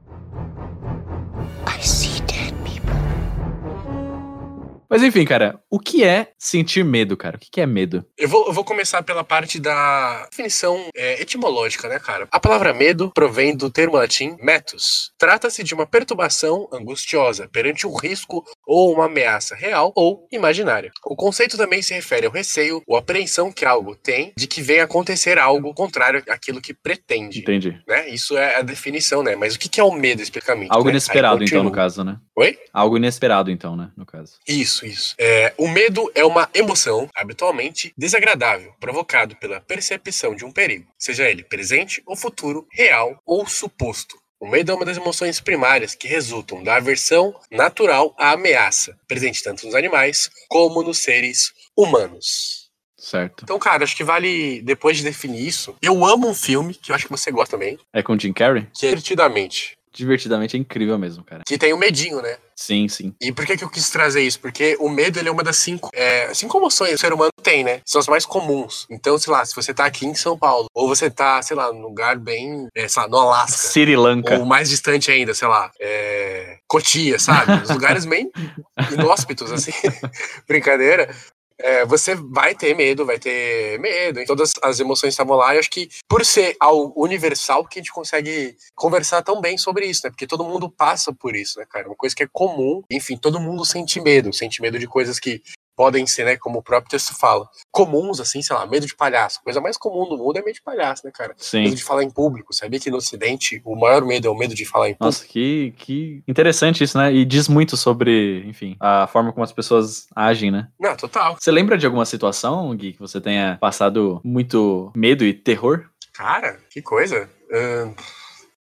[4.90, 7.38] Mas enfim, cara, o que é sentir medo, cara?
[7.38, 8.06] O que é medo?
[8.18, 12.28] Eu vou, eu vou começar pela parte da definição é, etimológica, né, cara?
[12.32, 15.12] A palavra medo provém do termo latim metus.
[15.18, 20.92] Trata-se de uma perturbação angustiosa perante um risco ou uma ameaça real ou imaginária.
[21.06, 24.84] O conceito também se refere ao receio ou apreensão que algo tem de que venha
[24.84, 27.40] acontecer algo contrário àquilo que pretende.
[27.40, 27.80] Entendi.
[27.88, 28.10] Né?
[28.10, 29.36] Isso é a definição, né?
[29.36, 30.72] Mas o que é o medo, especificamente?
[30.72, 30.92] Algo né?
[30.92, 32.18] Inesperado, então, no caso, né?
[32.36, 32.58] Oi?
[32.74, 33.92] Algo inesperado, então, né?
[33.96, 34.34] No caso.
[34.48, 35.14] Isso, isso.
[35.20, 41.30] É, o medo é uma emoção, habitualmente desagradável, provocado pela percepção de um perigo, seja
[41.30, 44.18] ele presente ou futuro, real ou suposto.
[44.40, 49.44] O medo é uma das emoções primárias que resultam da aversão natural à ameaça, presente
[49.44, 52.66] tanto nos animais como nos seres humanos.
[52.98, 53.44] Certo.
[53.44, 56.96] Então, cara, acho que vale, depois de definir isso, eu amo um filme, que eu
[56.96, 58.68] acho que você gosta também, É com Jim Carrey?
[58.74, 59.78] que Divertidamente.
[59.96, 61.44] Divertidamente é incrível mesmo, cara.
[61.46, 62.38] Que tem o medinho, né?
[62.56, 63.14] Sim, sim.
[63.22, 64.40] E por que, que eu quis trazer isso?
[64.40, 67.32] Porque o medo ele é uma das cinco, é, cinco emoções que o ser humano
[67.44, 67.82] tem, né?
[67.86, 68.86] São as mais comuns.
[68.90, 71.72] Então, sei lá, se você tá aqui em São Paulo, ou você tá, sei lá,
[71.72, 74.38] num lugar bem, é, sei lá, no Alasca, Sri Lanka.
[74.38, 77.64] ou mais distante ainda, sei lá, é, Cotia, sabe?
[77.64, 78.32] Os lugares bem
[78.92, 79.72] inóspitos, assim,
[80.48, 81.14] brincadeira.
[81.60, 85.60] É, você vai ter medo, vai ter medo, e todas as emoções estavam lá, e
[85.60, 90.02] acho que por ser algo universal que a gente consegue conversar tão bem sobre isso,
[90.04, 90.10] né?
[90.10, 91.88] Porque todo mundo passa por isso, né, cara?
[91.88, 95.42] Uma coisa que é comum, enfim, todo mundo sente medo, sente medo de coisas que
[95.76, 99.40] podem ser, né, como o próprio texto fala, comuns, assim, sei lá, medo de palhaço.
[99.42, 101.34] A coisa mais comum do mundo é medo de palhaço, né, cara?
[101.38, 101.64] Sim.
[101.64, 102.54] Medo de falar em público.
[102.54, 105.06] Sabia que no Ocidente o maior medo é o medo de falar em público?
[105.06, 107.14] Nossa, que, que interessante isso, né?
[107.14, 110.68] E diz muito sobre, enfim, a forma como as pessoas agem, né?
[110.80, 111.38] Não, total.
[111.40, 115.86] Você lembra de alguma situação, Gui, que você tenha passado muito medo e terror?
[116.14, 117.30] Cara, que coisa.
[117.52, 117.94] Ahn,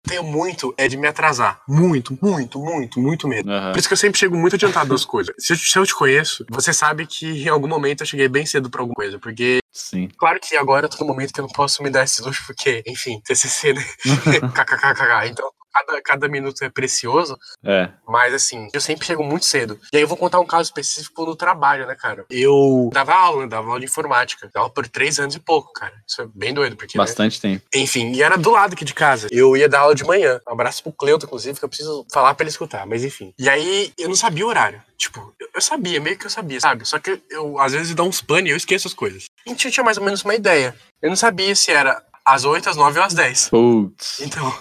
[0.08, 1.60] tenho muito é de me atrasar.
[1.68, 3.50] Muito, muito, muito, muito medo.
[3.50, 3.72] Aham.
[3.72, 5.34] Por isso que eu sempre chego muito adiantado das coisas.
[5.38, 8.46] Se eu, se eu te conheço, você sabe que em algum momento eu cheguei bem
[8.46, 9.18] cedo pra alguma coisa.
[9.18, 10.08] Porque, Sim.
[10.16, 12.42] claro que agora eu tô no momento que eu não posso me dar esse luxo,
[12.46, 13.84] porque, enfim, TCC, né?
[14.54, 15.28] KKKK.
[15.28, 17.36] Então, cada, cada minuto é precioso.
[17.64, 17.90] É.
[18.06, 19.78] Mas assim, eu sempre chego muito cedo.
[19.92, 22.24] E aí eu vou contar um caso específico no trabalho, né, cara?
[22.30, 24.48] Eu dava aula, né, dava aula de informática.
[24.52, 25.94] Dava por três anos e pouco, cara.
[26.06, 26.96] Isso é bem doido, porque.
[26.96, 27.64] né, Bastante tempo.
[27.74, 29.28] enfim, e era do lado aqui de casa.
[29.30, 30.40] Eu ia dar aula de manhã.
[30.48, 33.32] Um abraço pro Cleuto, inclusive, que eu preciso falar pra ele escutar, mas enfim.
[33.38, 34.80] E aí eu não sabia o horário.
[34.96, 36.86] Tipo, eu, eu sabia, meio que eu sabia, sabe?
[36.86, 39.24] Só que eu, às vezes, dá uns pane e eu esqueço as coisas.
[39.46, 40.74] A gente tinha mais ou menos uma ideia.
[41.02, 43.48] Eu não sabia se era às 8, às 9 ou às 10.
[43.50, 44.20] Putz.
[44.20, 44.52] Então.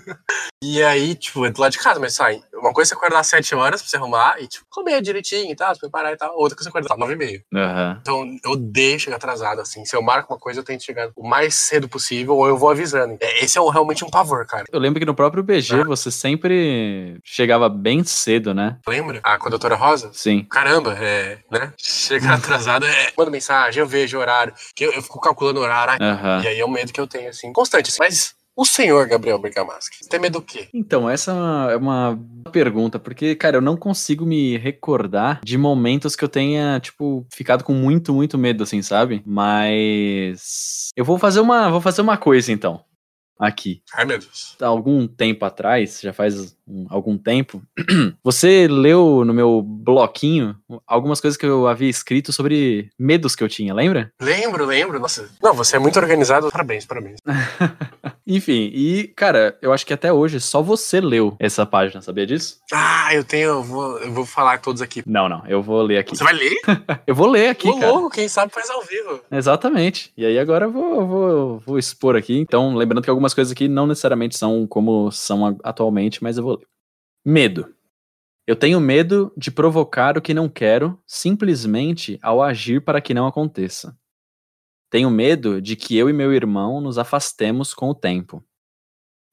[0.62, 2.40] e aí, tipo, é do lado de casa, mas sai.
[2.54, 5.50] Uma coisa é você acordar às 7 horas pra você arrumar e, tipo, comer direitinho
[5.52, 6.34] e tal, se preparar e tal.
[6.36, 7.42] Outra coisa é você acordar às 9 e meia.
[7.54, 7.98] Aham.
[8.00, 9.84] Então, eu odeio chegar atrasado, assim.
[9.84, 12.70] Se eu marco uma coisa, eu tento chegar o mais cedo possível ou eu vou
[12.70, 13.16] avisando.
[13.20, 14.64] É, Esse é um- realmente um pavor, cara.
[14.72, 18.78] Eu lembro que no próprio BG você sempre chegava bem cedo, né?
[18.86, 19.20] Lembra?
[19.22, 20.10] Ah, com a doutora Rosa?
[20.12, 20.44] Sim.
[20.44, 21.72] Caramba, é, né?
[21.78, 23.12] Chegar atrasado é.
[23.16, 24.54] Manda mensagem, eu vejo o horário.
[24.74, 26.02] Que eu, eu fico calculando o horário.
[26.04, 26.42] Aham.
[26.42, 27.88] E aí é um medo que eu tenho, assim, constante.
[27.90, 27.98] assim.
[28.00, 30.68] Mas o senhor Gabriel Bergamaschi, tem medo do quê?
[30.72, 32.18] Então, essa é uma- é uma
[32.52, 37.64] pergunta, porque, cara, eu não consigo me recordar de momentos que eu tenha, tipo, ficado
[37.64, 39.22] com muito, muito medo, assim, sabe?
[39.26, 40.88] Mas.
[40.96, 41.70] Eu vou fazer uma.
[41.70, 42.84] Vou fazer uma coisa, então.
[43.38, 43.82] Aqui.
[43.92, 44.56] Ai, meu Deus.
[44.60, 47.62] Há algum tempo atrás, já faz um- algum tempo,
[48.22, 53.48] você leu no meu bloquinho algumas coisas que eu havia escrito sobre medos que eu
[53.48, 54.10] tinha, lembra?
[54.20, 54.98] Lembro, lembro.
[54.98, 55.28] Nossa.
[55.42, 56.50] Não, você é muito organizado.
[56.50, 57.16] Parabéns, parabéns.
[58.26, 62.58] Enfim, e, cara, eu acho que até hoje só você leu essa página, sabia disso?
[62.72, 63.44] Ah, eu tenho.
[63.50, 65.02] Eu vou, eu vou falar todos aqui.
[65.06, 66.16] Não, não, eu vou ler aqui.
[66.16, 66.54] Você vai ler?
[67.06, 67.92] Eu vou ler aqui, cara.
[67.92, 69.20] louco, quem sabe faz ao vivo.
[69.30, 70.10] Exatamente.
[70.16, 72.38] E aí agora eu vou, vou, vou expor aqui.
[72.38, 76.53] Então, lembrando que algumas coisas aqui não necessariamente são como são atualmente, mas eu vou.
[77.26, 77.74] Medo.
[78.46, 83.26] Eu tenho medo de provocar o que não quero, simplesmente ao agir para que não
[83.26, 83.96] aconteça.
[84.90, 88.44] Tenho medo de que eu e meu irmão nos afastemos com o tempo.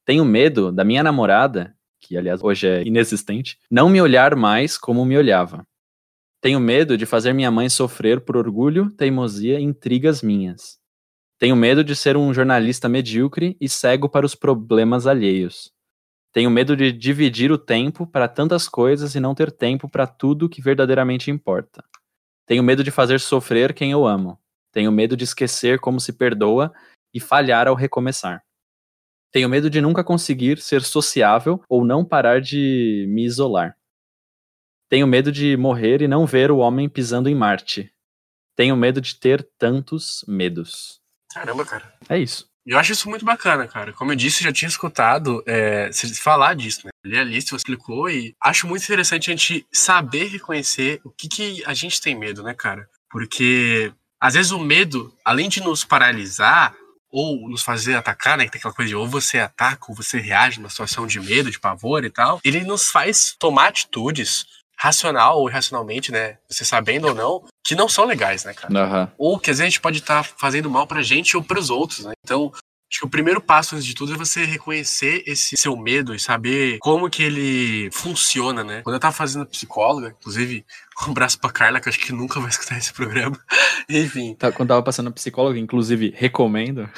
[0.06, 5.04] Tenho medo da minha namorada, que aliás hoje é inexistente, não me olhar mais como
[5.04, 5.68] me olhava.
[6.40, 10.80] Tenho medo de fazer minha mãe sofrer por orgulho, teimosia e intrigas minhas.
[11.38, 15.74] Tenho medo de ser um jornalista medíocre e cego para os problemas alheios.
[16.32, 20.50] Tenho medo de dividir o tempo para tantas coisas e não ter tempo para tudo
[20.50, 21.84] que verdadeiramente importa.
[22.46, 24.40] Tenho medo de fazer sofrer quem eu amo.
[24.72, 26.72] Tenho medo de esquecer como se perdoa
[27.14, 28.44] e falhar ao recomeçar.
[29.32, 33.78] Tenho medo de nunca conseguir ser sociável ou não parar de me isolar.
[34.90, 37.94] Tenho medo de morrer e não ver o homem pisando em Marte.
[38.56, 41.02] Tenho medo de ter tantos medos.
[41.34, 41.94] Caramba, cara.
[42.10, 42.51] É isso.
[42.66, 43.92] Eu acho isso muito bacana, cara.
[43.94, 45.90] Como eu disse, eu já tinha escutado é,
[46.22, 46.92] falar disso, né?
[47.04, 51.28] Li a lista, você explicou, e acho muito interessante a gente saber reconhecer o que,
[51.28, 52.88] que a gente tem medo, né, cara?
[53.10, 56.76] Porque às vezes o medo, além de nos paralisar
[57.10, 58.46] ou nos fazer atacar, né?
[58.46, 61.50] Que tem aquela coisa de ou você ataca ou você reage numa situação de medo,
[61.50, 64.46] de pavor e tal, ele nos faz tomar atitudes
[64.82, 66.38] racional ou irracionalmente, né?
[66.50, 68.74] Você sabendo ou não, que não são legais, né, cara?
[68.80, 69.12] Aham.
[69.16, 72.04] ou que às vezes a gente pode estar fazendo mal pra gente ou pros outros,
[72.04, 72.14] né?
[72.26, 72.52] Então,
[72.92, 76.20] acho que o primeiro passo antes de tudo é você reconhecer esse seu medo e
[76.20, 78.82] saber como que ele funciona, né?
[78.82, 80.66] Quando eu tava fazendo psicóloga, inclusive,
[81.08, 83.38] Um abraço pra Carla, que eu acho que nunca vai escutar esse programa.
[83.90, 84.36] Enfim.
[84.36, 86.90] Tá, quando tava passando psicólogo, inclusive, recomendo.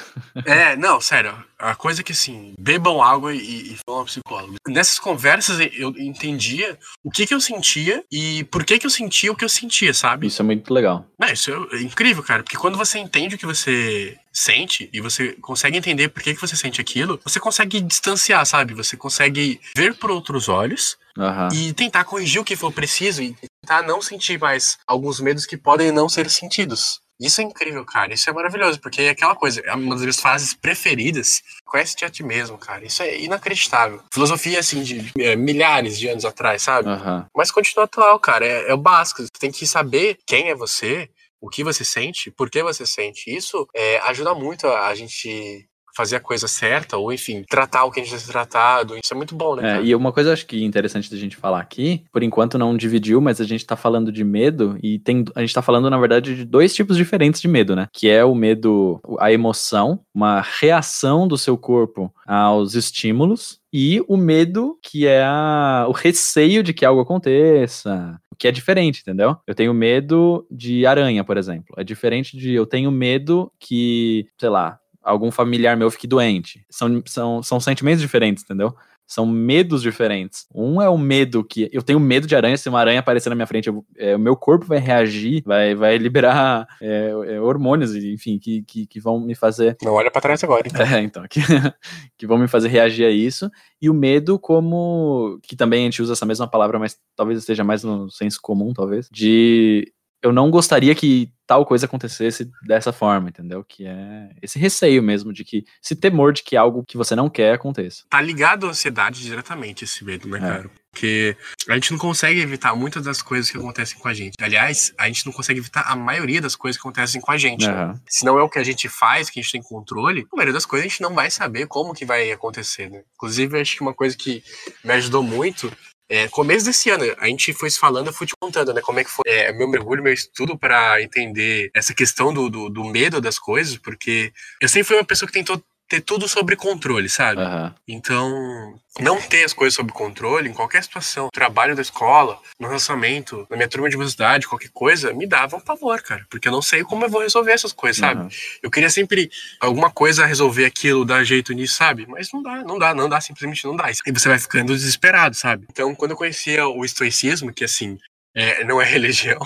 [0.44, 1.34] É, não, sério.
[1.58, 4.56] A coisa é que assim, bebam água e, e vão ao psicólogo.
[4.68, 9.32] Nessas conversas eu entendia o que que eu sentia e por que que eu sentia
[9.32, 10.26] o que eu sentia, sabe?
[10.26, 11.06] Isso é muito legal.
[11.18, 15.32] Não, isso é incrível, cara, porque quando você entende o que você sente e você
[15.40, 18.74] consegue entender por que, que você sente aquilo, você consegue distanciar, sabe?
[18.74, 21.48] Você consegue ver por outros olhos Aham.
[21.54, 25.56] e tentar corrigir o que for preciso e tentar não sentir mais alguns medos que
[25.56, 27.00] podem não ser sentidos.
[27.20, 28.12] Isso é incrível, cara.
[28.12, 31.42] Isso é maravilhoso, porque é aquela coisa, é uma das minhas fases preferidas.
[31.64, 32.84] Conhece-te a ti mesmo, cara.
[32.84, 34.02] Isso é inacreditável.
[34.12, 36.88] Filosofia, assim, de, é, milhares de anos atrás, sabe?
[36.88, 37.26] Aham.
[37.34, 38.44] Mas continua atual, cara.
[38.44, 39.22] É, é o básico.
[39.22, 41.08] Você tem que saber quem é você,
[41.44, 43.30] o que você sente, por que você sente.
[43.30, 47.90] Isso é, ajuda muito a, a gente fazer a coisa certa, ou enfim, tratar o
[47.90, 48.96] que a gente deve ser tratado.
[48.96, 49.62] Isso é muito bom, né?
[49.62, 49.84] É, cara?
[49.84, 53.40] e uma coisa acho que interessante da gente falar aqui, por enquanto não dividiu, mas
[53.40, 56.44] a gente tá falando de medo e tem a gente tá falando na verdade de
[56.44, 57.88] dois tipos diferentes de medo, né?
[57.92, 64.16] Que é o medo, a emoção, uma reação do seu corpo aos estímulos e o
[64.16, 69.36] medo, que é a, o receio de que algo aconteça, o que é diferente, entendeu?
[69.46, 71.74] Eu tenho medo de aranha, por exemplo.
[71.78, 76.66] É diferente de eu tenho medo que, sei lá, algum familiar meu fique doente.
[76.68, 78.74] São, são, são sentimentos diferentes, entendeu?
[79.14, 80.46] São medos diferentes.
[80.52, 81.68] Um é o medo que.
[81.72, 84.18] Eu tenho medo de aranha, se uma aranha aparecer na minha frente, eu- é, o
[84.18, 89.20] meu corpo vai reagir, vai, vai liberar é, é, hormônios, enfim, que, que, que vão
[89.20, 90.84] me fazer Não olha pra trás agora, então.
[90.84, 91.40] é, então, que,
[92.18, 93.48] que vão me fazer reagir a isso.
[93.80, 95.38] E o medo, como.
[95.42, 98.72] Que também a gente usa essa mesma palavra, mas talvez esteja mais no senso comum,
[98.72, 99.08] talvez.
[99.12, 99.92] De.
[100.24, 103.62] Eu não gostaria que tal coisa acontecesse dessa forma, entendeu?
[103.62, 105.66] Que é esse receio mesmo de que.
[105.84, 108.04] Esse temor de que algo que você não quer aconteça.
[108.08, 110.40] Tá ligado à ansiedade diretamente esse medo, né, É.
[110.40, 110.70] cara?
[110.90, 111.36] Porque
[111.68, 114.34] a gente não consegue evitar muitas das coisas que acontecem com a gente.
[114.40, 117.66] Aliás, a gente não consegue evitar a maioria das coisas que acontecem com a gente.
[117.66, 117.72] né?
[117.74, 118.00] Aham.
[118.08, 120.54] Se não é o que a gente faz, que a gente tem controle, a maioria
[120.54, 123.02] das coisas a gente não vai saber como que vai acontecer, né?
[123.16, 124.42] Inclusive, acho que uma coisa que
[124.82, 125.70] me ajudou muito
[126.08, 129.00] é, começo desse ano, a gente foi se falando, eu fui te contando, né, como
[129.00, 132.84] é que foi é, meu mergulho, meu estudo para entender essa questão do, do, do
[132.84, 135.62] medo das coisas, porque eu sempre fui uma pessoa que tentou
[135.94, 137.40] ter tudo sob controle, sabe?
[137.40, 137.74] Aham.
[137.86, 143.46] Então, não ter as coisas sob controle em qualquer situação, trabalho da escola, no relacionamento,
[143.48, 146.26] na minha turma de velocidade, qualquer coisa, me dava um pavor, cara.
[146.28, 148.34] Porque eu não sei como eu vou resolver essas coisas, sabe?
[148.62, 149.30] Eu queria sempre
[149.60, 152.06] alguma coisa resolver aquilo, dar jeito nisso, sabe?
[152.08, 153.90] Mas não dá, não dá, não dá, simplesmente não dá.
[153.90, 155.66] E você vai ficando desesperado, sabe?
[155.70, 157.98] Então, quando eu conhecia o estoicismo, que assim,
[158.34, 159.40] é, não é religião,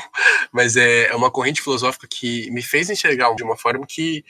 [0.51, 4.25] mas é, é uma corrente filosófica que me fez enxergar de uma forma que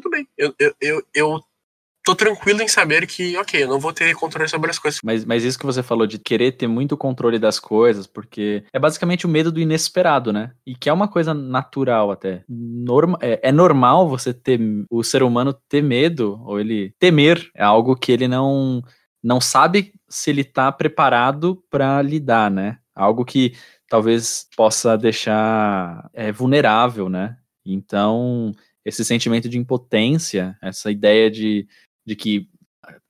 [0.00, 1.40] tudo bem, eu, eu, eu, eu
[2.04, 5.00] tô tranquilo em saber que, ok, eu não vou ter controle sobre as coisas.
[5.02, 8.78] Mas, mas isso que você falou de querer ter muito controle das coisas, porque é
[8.78, 10.52] basicamente o medo do inesperado, né?
[10.66, 12.44] E que é uma coisa natural até.
[12.48, 17.64] Norma, é, é normal você ter, o ser humano ter medo, ou ele temer, é
[17.64, 18.82] algo que ele não,
[19.22, 22.78] não sabe se ele tá preparado para lidar, né?
[22.94, 23.54] Algo que
[23.88, 27.36] talvez possa deixar é, vulnerável, né?
[27.64, 28.52] Então,
[28.84, 31.66] esse sentimento de impotência, essa ideia de,
[32.04, 32.48] de que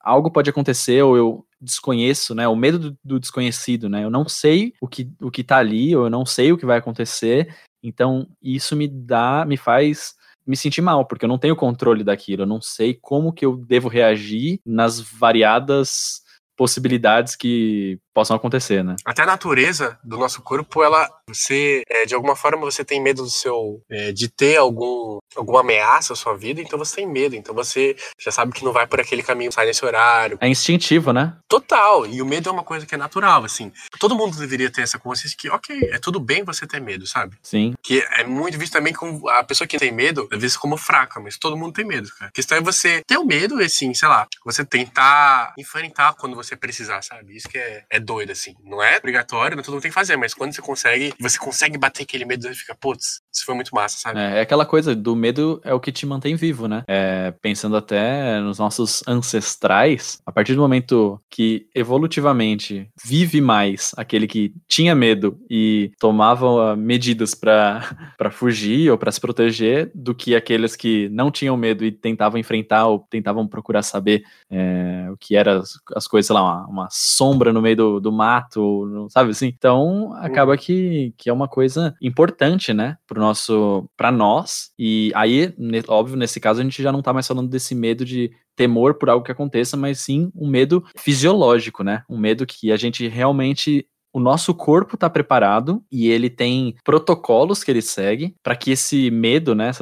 [0.01, 2.47] algo pode acontecer ou eu desconheço, né?
[2.47, 4.05] O medo do, do desconhecido, né?
[4.05, 6.67] Eu não sei o que, o que tá ali, ou eu não sei o que
[6.67, 7.55] vai acontecer.
[7.83, 10.15] Então, isso me dá, me faz
[10.47, 13.57] me sentir mal, porque eu não tenho controle daquilo, eu não sei como que eu
[13.57, 16.23] devo reagir nas variadas
[16.57, 18.95] possibilidades que possam acontecer, né?
[19.05, 23.23] Até a natureza do nosso corpo, ela, você, é, de alguma forma, você tem medo
[23.25, 27.35] do seu, é, de ter algum, alguma ameaça à sua vida, então você tem medo,
[27.35, 30.39] então você já sabe que não vai por aquele caminho, sai nesse horário.
[30.41, 31.37] É instintivo, né?
[31.49, 33.73] Total, e o medo é uma coisa que é natural, assim.
[33.99, 37.37] Todo mundo deveria ter essa consciência que, ok, é tudo bem você ter medo, sabe?
[37.43, 37.75] Sim.
[37.83, 41.19] Que é muito visto também como a pessoa que tem medo, é vista como fraca,
[41.19, 42.29] mas todo mundo tem medo, cara.
[42.29, 46.37] A questão é você ter o medo, e assim, sei lá, você tentar enfrentar quando
[46.37, 47.37] você precisar, sabe?
[47.37, 48.55] Isso que é, é doido, assim.
[48.63, 51.79] Não é obrigatório, não todo mundo tem que fazer, mas quando você consegue, você consegue
[51.79, 54.19] bater aquele medo, você fica, putz, isso foi muito massa, sabe?
[54.21, 56.85] É, é aquela coisa do medo é o que te mantém vivo, né?
[56.87, 64.27] É, pensando até nos nossos ancestrais, a partir do momento que evolutivamente vive mais aquele
[64.27, 67.83] que tinha medo e tomava medidas pra
[68.17, 72.39] pra fugir ou pra se proteger, do que aqueles que não tinham medo e tentavam
[72.39, 76.67] enfrentar ou tentavam procurar saber é, o que eram as, as coisas, sei lá, uma,
[76.67, 79.47] uma sombra no meio do, do mato, não- sabe assim?
[79.49, 84.71] Então acaba que, que é uma coisa importante, né, pro nosso, para nós.
[84.79, 85.53] E aí,
[85.89, 89.11] óbvio, nesse caso a gente já não tá mais falando desse medo de temor por
[89.11, 92.03] algo que aconteça, mas sim um medo fisiológico, né?
[92.09, 97.65] Um medo que a gente realmente o nosso corpo está preparado e ele tem protocolos
[97.65, 99.73] que ele segue para que esse medo, né,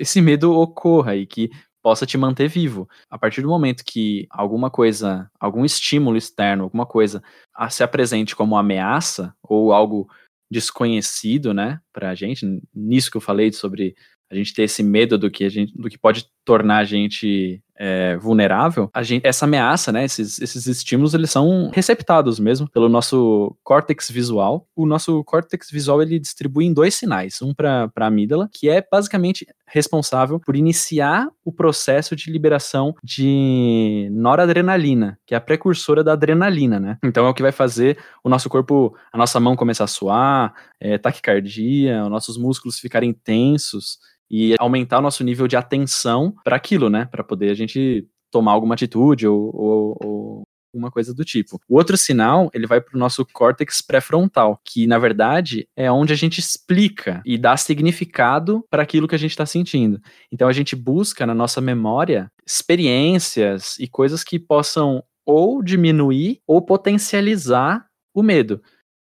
[0.00, 1.50] esse medo ocorra e que
[1.82, 2.88] possa te manter vivo.
[3.10, 7.22] A partir do momento que alguma coisa, algum estímulo externo, alguma coisa
[7.70, 10.08] se apresente como ameaça ou algo
[10.50, 13.94] desconhecido, né, pra gente, nisso que eu falei sobre
[14.30, 17.60] a gente ter esse medo do que a gente, do que pode tornar a gente
[17.78, 22.88] é, vulnerável, a gente, essa ameaça, né, esses, esses estímulos, eles são receptados mesmo pelo
[22.88, 24.66] nosso córtex visual.
[24.74, 28.82] O nosso córtex visual, ele distribui em dois sinais, um para a amígdala, que é
[28.90, 36.12] basicamente responsável por iniciar o processo de liberação de noradrenalina, que é a precursora da
[36.12, 36.98] adrenalina, né?
[37.04, 40.54] Então é o que vai fazer o nosso corpo, a nossa mão começar a suar,
[40.80, 43.98] é, taquicardia, os nossos músculos ficarem tensos,
[44.30, 47.06] e aumentar o nosso nível de atenção para aquilo, né?
[47.06, 50.42] Para poder a gente tomar alguma atitude ou, ou, ou
[50.74, 51.58] alguma coisa do tipo.
[51.68, 56.12] O outro sinal, ele vai para o nosso córtex pré-frontal, que na verdade é onde
[56.12, 60.00] a gente explica e dá significado para aquilo que a gente está sentindo.
[60.30, 66.62] Então a gente busca na nossa memória experiências e coisas que possam ou diminuir ou
[66.62, 68.62] potencializar o medo.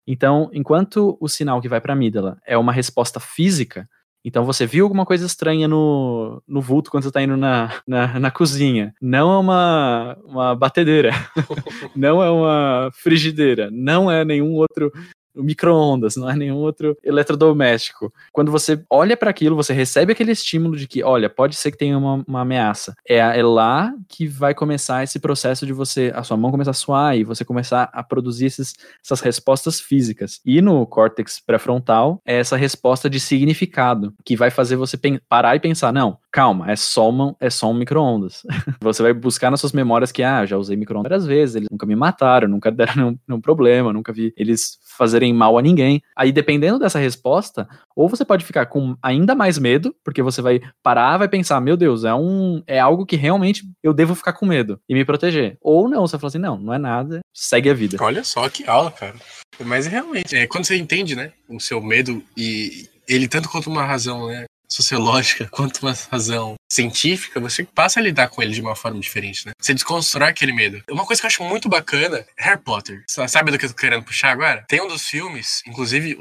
[0.07, 3.89] Então, enquanto o sinal que vai para a amígdala é uma resposta física,
[4.25, 8.19] então você viu alguma coisa estranha no, no vulto quando você está indo na, na,
[8.21, 8.95] na, cozinha.
[9.01, 11.11] Não é uma, uma batedeira.
[11.97, 13.71] não é uma frigideira.
[13.73, 14.93] Não é nenhum outro
[15.35, 18.13] micro-ondas, não é nenhum outro eletrodoméstico.
[18.33, 21.79] Quando você olha para aquilo, você recebe aquele estímulo de que, olha, pode ser que
[21.79, 22.95] tenha uma, uma ameaça.
[23.09, 26.75] É, é, lá que vai começar esse processo de você, a sua mão começar a
[26.75, 30.41] suar e você começar a produzir esses, essas respostas físicas.
[30.45, 35.61] E no córtex pré-frontal, é essa resposta de significado, que vai fazer você parar e
[35.61, 38.43] pensar, não, calma, é só, uma, é só um micro-ondas.
[38.81, 41.87] você vai buscar nas suas memórias que, ah, já usei micro-ondas várias vezes, eles nunca
[41.87, 46.03] me mataram, nunca deram nenhum, nenhum problema, nunca vi eles fazerem mal a ninguém.
[46.17, 50.61] Aí, dependendo dessa resposta, ou você pode ficar com ainda mais medo, porque você vai
[50.83, 54.47] parar, vai pensar, meu Deus, é um é algo que realmente eu devo ficar com
[54.47, 55.57] medo e me proteger.
[55.61, 57.97] Ou não, você fala assim, não, não é nada, segue a vida.
[58.01, 59.15] Olha só que aula, cara.
[59.61, 63.85] Mas realmente, é, quando você entende, né, o seu medo e ele tanto quanto uma
[63.85, 68.77] razão, né, sociológica quanto uma razão científica, você passa a lidar com ele de uma
[68.77, 69.53] forma diferente, né?
[69.61, 70.83] Você desconstrói aquele medo.
[70.91, 73.03] Uma coisa que eu acho muito bacana, Harry Potter.
[73.07, 74.65] Sabe do que eu tô querendo puxar agora?
[74.69, 76.17] Tem um dos filmes, inclusive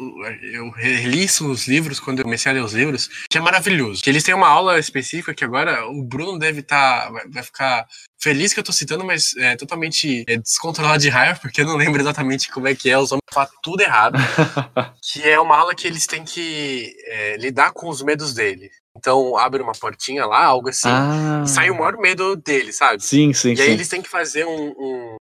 [0.52, 4.02] eu reli os livros quando eu comecei a ler os livros, que é maravilhoso.
[4.02, 7.88] Que eles têm uma aula específica que agora o Bruno deve estar, tá, vai ficar
[8.20, 11.78] feliz que eu tô citando, mas é totalmente é, descontrolado de raiva, porque eu não
[11.78, 14.18] lembro exatamente como é que é, os homens falam tudo errado.
[15.02, 18.70] que é uma aula que eles têm que é, lidar com os medos dele.
[19.00, 21.46] Então abre uma portinha lá, algo assim, ah.
[21.48, 23.02] sai o maior medo dele, sabe?
[23.02, 23.54] Sim, sim.
[23.54, 25.16] E aí eles têm que fazer um, um.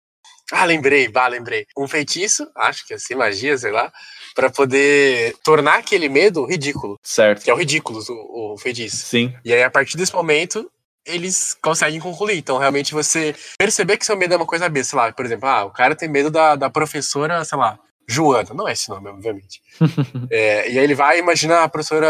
[0.52, 1.64] Ah, lembrei, bah, lembrei.
[1.76, 3.92] Um feitiço, acho que é assim, magia, sei lá,
[4.34, 6.98] para poder tornar aquele medo ridículo.
[7.02, 7.44] Certo.
[7.44, 8.96] Que é o ridículo, o, o feitiço.
[8.96, 9.32] Sim.
[9.44, 10.70] E aí, a partir desse momento,
[11.06, 12.38] eles conseguem concluir.
[12.38, 15.48] Então, realmente, você perceber que seu medo é uma coisa besta, sei lá, por exemplo,
[15.48, 17.78] ah, o cara tem medo da, da professora, sei lá,
[18.08, 19.60] Joana, não é esse nome, obviamente.
[20.30, 22.08] é, e aí ele vai imaginar a professora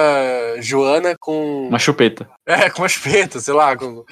[0.61, 1.69] Joana com.
[1.69, 2.31] Uma chupeta.
[2.47, 3.77] É, com uma chupeta, sei lá.
[3.77, 4.05] Com...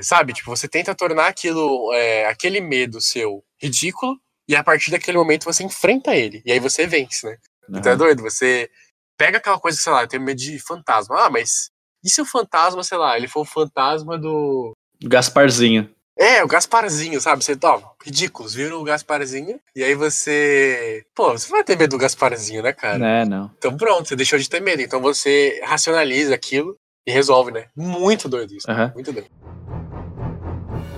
[0.00, 4.18] Sabe, tipo, você tenta tornar aquilo, é, aquele medo seu ridículo,
[4.48, 6.42] e a partir daquele momento você enfrenta ele.
[6.44, 7.36] E aí você vence, né?
[7.68, 7.78] Uhum.
[7.78, 8.68] Então é doido, você
[9.16, 11.16] pega aquela coisa, sei lá, eu tenho medo de fantasma.
[11.18, 11.70] Ah, mas
[12.04, 14.72] e se o fantasma, sei lá, ele for o fantasma do.
[15.02, 15.88] Gasparzinho.
[16.18, 17.42] É, o Gasparzinho, sabe?
[17.42, 21.04] Você, ó, ridículos, viram o Gasparzinho, e aí você.
[21.14, 23.04] Pô, você vai ter medo do Gasparzinho, né, cara?
[23.04, 23.50] É, não.
[23.58, 24.82] Então pronto, você deixou de ter medo.
[24.82, 27.66] Então você racionaliza aquilo e resolve, né?
[27.74, 28.70] Muito doido isso.
[28.70, 28.90] Uhum.
[28.94, 29.28] Muito doido.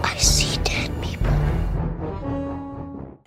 [0.05, 1.31] I see dead people.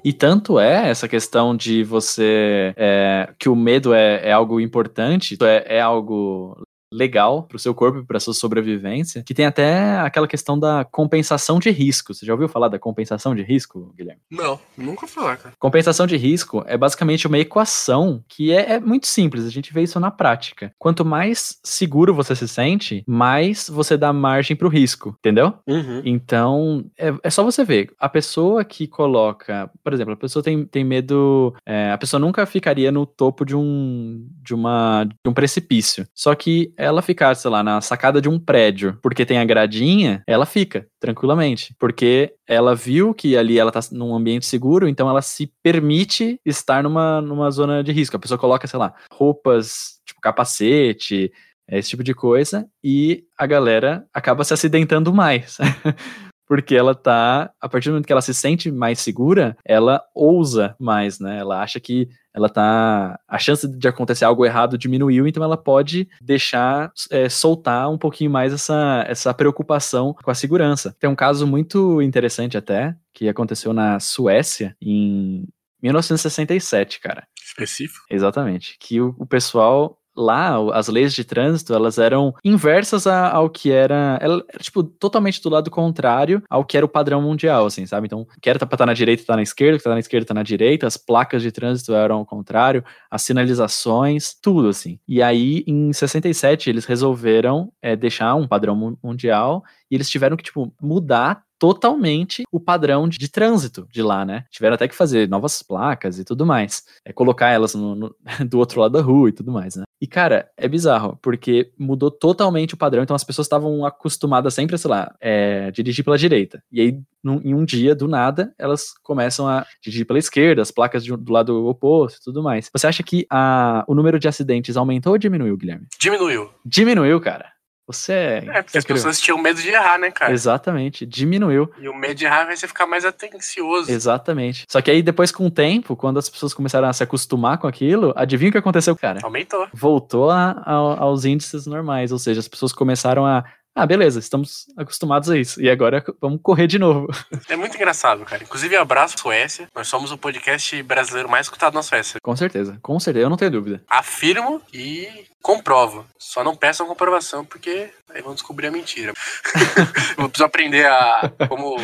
[0.03, 2.73] E tanto é essa questão de você.
[2.75, 7.73] É, que o medo é, é algo importante, é, é algo legal para o seu
[7.73, 12.13] corpo e para sua sobrevivência, que tem até aquela questão da compensação de risco.
[12.13, 14.21] Você já ouviu falar da compensação de risco, Guilherme?
[14.31, 15.55] Não, nunca falar, cara.
[15.59, 19.83] Compensação de risco é basicamente uma equação que é, é muito simples, a gente vê
[19.83, 20.71] isso na prática.
[20.77, 25.53] Quanto mais seguro você se sente, mais você dá margem para o risco, entendeu?
[25.67, 26.01] Uhum.
[26.05, 27.91] Então, é, é, só você ver.
[27.99, 32.45] A pessoa que coloca, por exemplo, a pessoa tem, tem medo, é, a pessoa nunca
[32.45, 36.07] ficaria no topo de um, de uma, de um precipício.
[36.13, 40.23] Só que ela ficar, sei lá, na sacada de um prédio, porque tem a gradinha,
[40.27, 45.21] ela fica tranquilamente, porque ela viu que ali ela tá num ambiente seguro, então ela
[45.21, 48.15] se permite estar numa, numa zona de risco.
[48.15, 51.31] A pessoa coloca, sei lá, roupas, tipo capacete,
[51.69, 55.57] esse tipo de coisa, e a galera acaba se acidentando mais.
[56.47, 60.75] Porque ela tá, a partir do momento que ela se sente mais segura, ela ousa
[60.79, 61.39] mais, né?
[61.39, 63.19] Ela acha que ela tá.
[63.27, 68.29] A chance de acontecer algo errado diminuiu, então ela pode deixar é, soltar um pouquinho
[68.31, 70.95] mais essa, essa preocupação com a segurança.
[70.99, 75.47] Tem um caso muito interessante até, que aconteceu na Suécia em
[75.81, 77.27] 1967, cara.
[77.43, 78.05] Específico?
[78.09, 78.77] Exatamente.
[78.79, 84.17] Que o, o pessoal lá as leis de trânsito elas eram inversas ao que era,
[84.21, 88.07] ela, tipo totalmente do lado contrário ao que era o padrão mundial, assim, sabe?
[88.07, 90.27] Então, o que era tá na direita tá na esquerda, o que tá na esquerda
[90.27, 94.99] tá na direita, as placas de trânsito eram ao contrário, as sinalizações, tudo assim.
[95.07, 100.43] E aí, em 67, eles resolveram é, deixar um padrão mundial e eles tiveram que,
[100.43, 104.45] tipo, mudar totalmente o padrão de, de, trânsito de lá, né?
[104.49, 106.83] Tiveram até que fazer novas placas e tudo mais.
[107.05, 108.15] É colocar elas no, no,
[108.49, 109.83] do outro lado da rua e tudo mais, né?
[109.99, 113.01] E, cara, é bizarro, porque mudou totalmente o padrão.
[113.01, 116.61] Então as pessoas estavam acostumadas sempre, sei lá, é, dirigir pela direita.
[116.71, 120.71] E aí, num, em um dia, do nada, elas começam a dirigir pela esquerda, as
[120.71, 122.69] placas de, do lado oposto e tudo mais.
[122.71, 125.87] Você acha que a, o número de acidentes aumentou ou diminuiu, Guilherme?
[125.99, 126.49] Diminuiu.
[126.63, 127.56] Diminuiu, cara.
[127.87, 128.43] Você é.
[128.49, 130.33] É, porque as pessoas tinham medo de errar, né, cara?
[130.33, 131.71] Exatamente, diminuiu.
[131.79, 133.89] E o medo de errar vai você ficar mais atencioso.
[133.89, 134.65] Exatamente.
[134.67, 137.65] Só que aí depois, com o tempo, quando as pessoas começaram a se acostumar com
[137.65, 139.21] aquilo, adivinha o que aconteceu, cara?
[139.23, 139.67] Aumentou.
[139.73, 143.45] Voltou a, a, aos índices normais, ou seja, as pessoas começaram a
[143.77, 145.61] ah, beleza, estamos acostumados a isso.
[145.61, 147.07] E agora vamos correr de novo.
[147.47, 148.43] É muito engraçado, cara.
[148.43, 149.67] Inclusive, abraço Suécia.
[149.75, 152.19] Nós somos o podcast brasileiro mais escutado na Suécia.
[152.21, 153.83] Com certeza, com certeza, eu não tenho dúvida.
[153.87, 155.07] Afirmo e
[155.43, 156.07] comprovo.
[156.17, 159.13] Só não peçam comprovação, porque aí vão descobrir a mentira.
[160.17, 161.77] eu preciso aprender a como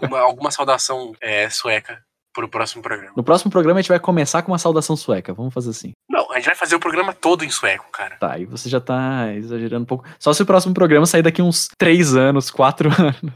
[0.00, 2.02] uma, alguma saudação é, sueca
[2.36, 3.12] pro próximo programa.
[3.16, 5.32] No próximo programa a gente vai começar com uma saudação sueca.
[5.32, 5.92] Vamos fazer assim.
[6.08, 8.16] Não, a gente vai fazer o programa todo em sueco, cara.
[8.18, 10.04] Tá, e você já tá exagerando um pouco.
[10.18, 13.32] Só se o próximo programa sair daqui uns três anos, quatro anos.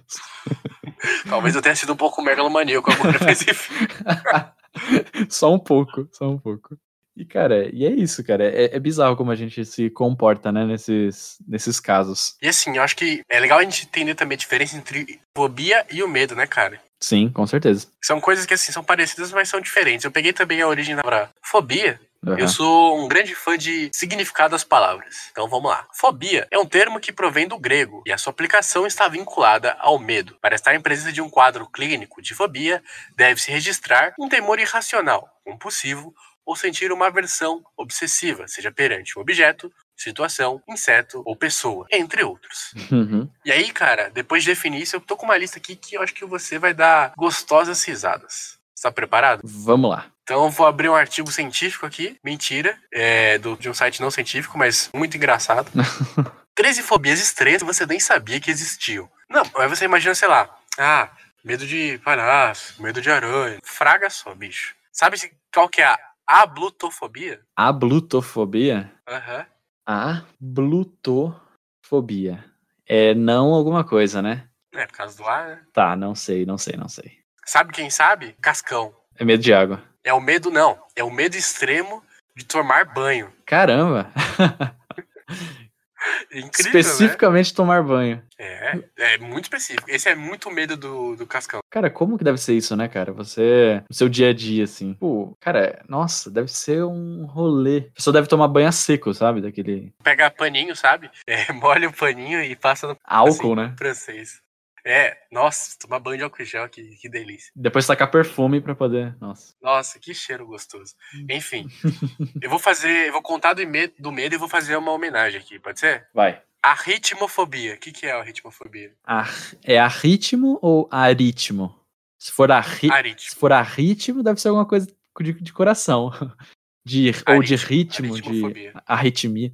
[1.28, 3.46] Talvez eu tenha sido um pouco megalomaníaco agora nesse
[5.28, 6.76] Só um pouco, só um pouco.
[7.16, 8.44] E, cara, e é isso, cara.
[8.44, 12.36] É, é, bizarro como a gente se comporta, né, nesses, nesses casos.
[12.40, 15.84] E assim, eu acho que é legal a gente entender também a diferença entre fobia
[15.90, 16.80] e o medo, né, cara?
[17.00, 17.86] Sim, com certeza.
[18.02, 20.04] São coisas que, assim, são parecidas, mas são diferentes.
[20.04, 21.98] Eu peguei também a origem da fobia.
[22.24, 22.38] Uhum.
[22.38, 25.28] Eu sou um grande fã de significado das palavras.
[25.32, 25.88] Então vamos lá.
[25.94, 29.98] Fobia é um termo que provém do grego e a sua aplicação está vinculada ao
[29.98, 30.36] medo.
[30.42, 32.82] Para estar em presença de um quadro clínico de fobia,
[33.16, 39.72] deve-se registrar um temor irracional, compulsivo ou sentir uma aversão obsessiva, seja perante um objeto,
[40.02, 42.72] situação, inseto ou pessoa, entre outros.
[42.90, 43.28] Uhum.
[43.44, 46.02] E aí, cara, depois de definir isso, eu tô com uma lista aqui que eu
[46.02, 48.58] acho que você vai dar gostosas risadas.
[48.74, 49.42] Está preparado?
[49.44, 50.06] Vamos lá.
[50.22, 54.10] Então eu vou abrir um artigo científico aqui, mentira, é, do, de um site não
[54.10, 55.70] científico, mas muito engraçado.
[56.54, 59.08] 13 fobias estranhas que você nem sabia que existiam.
[59.28, 60.48] Não, aí você imagina, sei lá,
[60.78, 61.10] ah,
[61.44, 63.58] medo de palhaço, medo de aranha.
[63.62, 64.74] Fraga só, bicho.
[64.92, 65.16] Sabe
[65.52, 65.98] qual que é a
[66.30, 67.40] a blutofobia?
[67.56, 68.92] A blutofobia?
[69.04, 69.38] Aham.
[69.38, 69.44] Uhum.
[69.86, 72.44] A blutofobia.
[72.86, 74.48] É não alguma coisa, né?
[74.72, 75.62] É, por causa do ar, né?
[75.72, 77.18] Tá, não sei, não sei, não sei.
[77.44, 78.36] Sabe quem sabe?
[78.40, 78.94] Cascão.
[79.16, 79.82] É medo de água.
[80.04, 80.78] É o medo, não.
[80.94, 82.02] É o medo extremo
[82.36, 83.32] de tomar banho.
[83.44, 84.10] Caramba!
[86.32, 86.80] Incrível, né?
[86.80, 87.56] Especificamente né?
[87.56, 88.22] tomar banho.
[88.38, 89.90] É, é muito específico.
[89.90, 91.60] Esse é muito medo do, do Cascão.
[91.70, 93.12] Cara, como que deve ser isso, né, cara?
[93.12, 94.94] Você, no seu dia a dia, assim.
[94.94, 97.88] Pô, cara, nossa, deve ser um rolê.
[97.90, 99.40] A pessoa deve tomar banho a seco, sabe?
[99.40, 99.92] Daquele.
[100.02, 101.10] Pega paninho, sabe?
[101.26, 102.96] É, molha o paninho e passa no.
[103.04, 103.74] Álcool, assim, né?
[103.76, 104.40] Francês.
[104.84, 107.52] É, nossa, tomar banho de álcool gel, que, que delícia.
[107.54, 109.16] Depois tacar perfume pra poder.
[109.20, 109.54] Nossa.
[109.60, 110.94] Nossa, que cheiro gostoso.
[111.14, 111.26] Hum.
[111.30, 111.68] Enfim,
[112.40, 115.40] eu vou fazer, eu vou contar do medo, do medo e vou fazer uma homenagem
[115.40, 116.08] aqui, pode ser?
[116.14, 116.40] Vai.
[116.62, 117.74] A ritmofobia.
[117.74, 118.92] O que, que é a ritmofobia?
[119.04, 119.26] A,
[119.64, 121.74] é a ritmo ou aritmo?
[122.18, 124.86] Se for a, ri, se for a ritmo, deve ser alguma coisa
[125.20, 126.10] de, de coração.
[126.82, 129.52] De, ou de ritmo, de arritmia.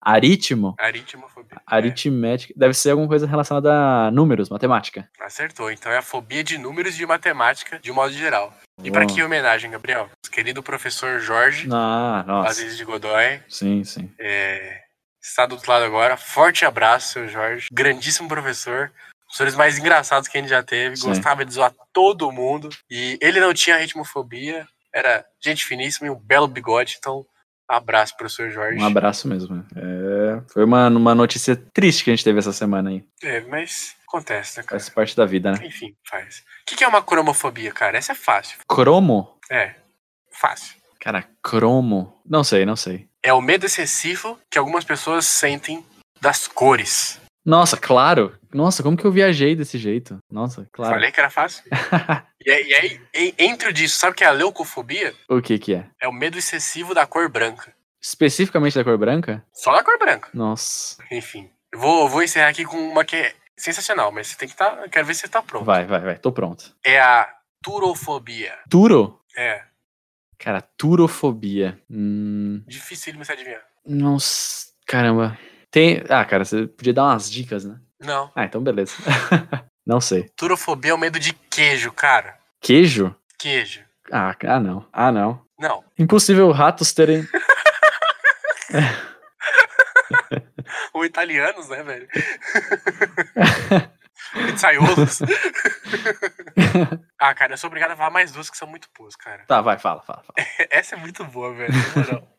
[0.00, 0.74] Aritmo?
[0.78, 1.60] Aritmofobia.
[1.66, 2.52] Aritmética.
[2.56, 2.58] É.
[2.58, 5.08] Deve ser alguma coisa relacionada a números, matemática.
[5.20, 5.70] Acertou.
[5.70, 8.54] Então é a fobia de números e de matemática, de um modo geral.
[8.82, 10.08] E para que homenagem, Gabriel?
[10.30, 11.68] Querido professor Jorge.
[11.72, 12.50] Ah, nossa.
[12.50, 13.40] Aziz de Godoy.
[13.48, 14.10] Sim, sim.
[14.18, 14.82] É,
[15.20, 16.16] está do outro lado agora.
[16.16, 17.66] Forte abraço, seu Jorge.
[17.72, 18.92] Grandíssimo professor.
[19.26, 20.96] Professores mais engraçados que a gente já teve.
[20.96, 21.08] Sim.
[21.08, 22.68] Gostava de zoar todo mundo.
[22.90, 24.66] E ele não tinha ritmofobia.
[24.94, 26.96] Era gente finíssima e um belo bigode.
[26.98, 27.26] Então,
[27.68, 28.80] Abraço, professor Jorge.
[28.80, 29.64] Um abraço mesmo.
[29.76, 33.04] É, foi uma, uma notícia triste que a gente teve essa semana aí.
[33.22, 34.80] É, mas acontece, né, cara?
[34.80, 35.58] Faz parte da vida, né?
[35.66, 36.42] Enfim, faz.
[36.62, 37.98] O que é uma cromofobia, cara?
[37.98, 38.58] Essa é fácil.
[38.66, 39.36] Cromo?
[39.50, 39.74] É,
[40.30, 40.76] fácil.
[40.98, 42.18] Cara, cromo?
[42.24, 43.06] Não sei, não sei.
[43.22, 45.84] É o medo excessivo que algumas pessoas sentem
[46.20, 47.20] das cores.
[47.48, 48.38] Nossa, claro.
[48.52, 50.18] Nossa, como que eu viajei desse jeito?
[50.30, 50.92] Nossa, claro.
[50.92, 51.64] Falei que era fácil.
[52.44, 55.14] e, aí, e aí, entre disso, sabe o que é a leucofobia?
[55.30, 55.86] O que que é?
[55.98, 57.74] É o medo excessivo da cor branca.
[57.98, 59.42] Especificamente da cor branca?
[59.50, 60.28] Só da cor branca.
[60.34, 61.02] Nossa.
[61.10, 61.50] Enfim.
[61.74, 64.86] Vou, vou encerrar aqui com uma que é sensacional, mas você tem que estar.
[64.90, 65.64] Quero ver se você tá pronto.
[65.64, 66.18] Vai, vai, vai.
[66.18, 66.76] Tô pronto.
[66.84, 68.58] É a turofobia.
[68.68, 69.22] Turo?
[69.34, 69.62] É.
[70.38, 71.80] Cara, turofobia.
[71.90, 73.62] Hum, Dificílimo você adivinhar.
[73.86, 75.38] nossa, caramba.
[75.70, 76.02] Tem.
[76.08, 77.78] Ah, cara, você podia dar umas dicas, né?
[78.00, 78.30] Não.
[78.34, 78.92] Ah, então beleza.
[79.86, 80.28] não sei.
[80.36, 82.36] Turofobia é o medo de queijo, cara.
[82.60, 83.14] Queijo?
[83.38, 83.80] Queijo.
[84.10, 84.86] Ah, ah, não.
[84.92, 85.40] Ah, não.
[85.58, 85.84] Não.
[85.98, 87.26] Impossível ratos terem.
[90.92, 92.08] Ou italianos, né, velho?
[94.32, 95.20] Pizzaiolos.
[97.18, 99.44] ah, cara, eu sou obrigado a falar mais duas que são muito boas, cara.
[99.46, 100.34] tá, vai, fala, fala, fala.
[100.70, 101.72] Essa é muito boa, velho.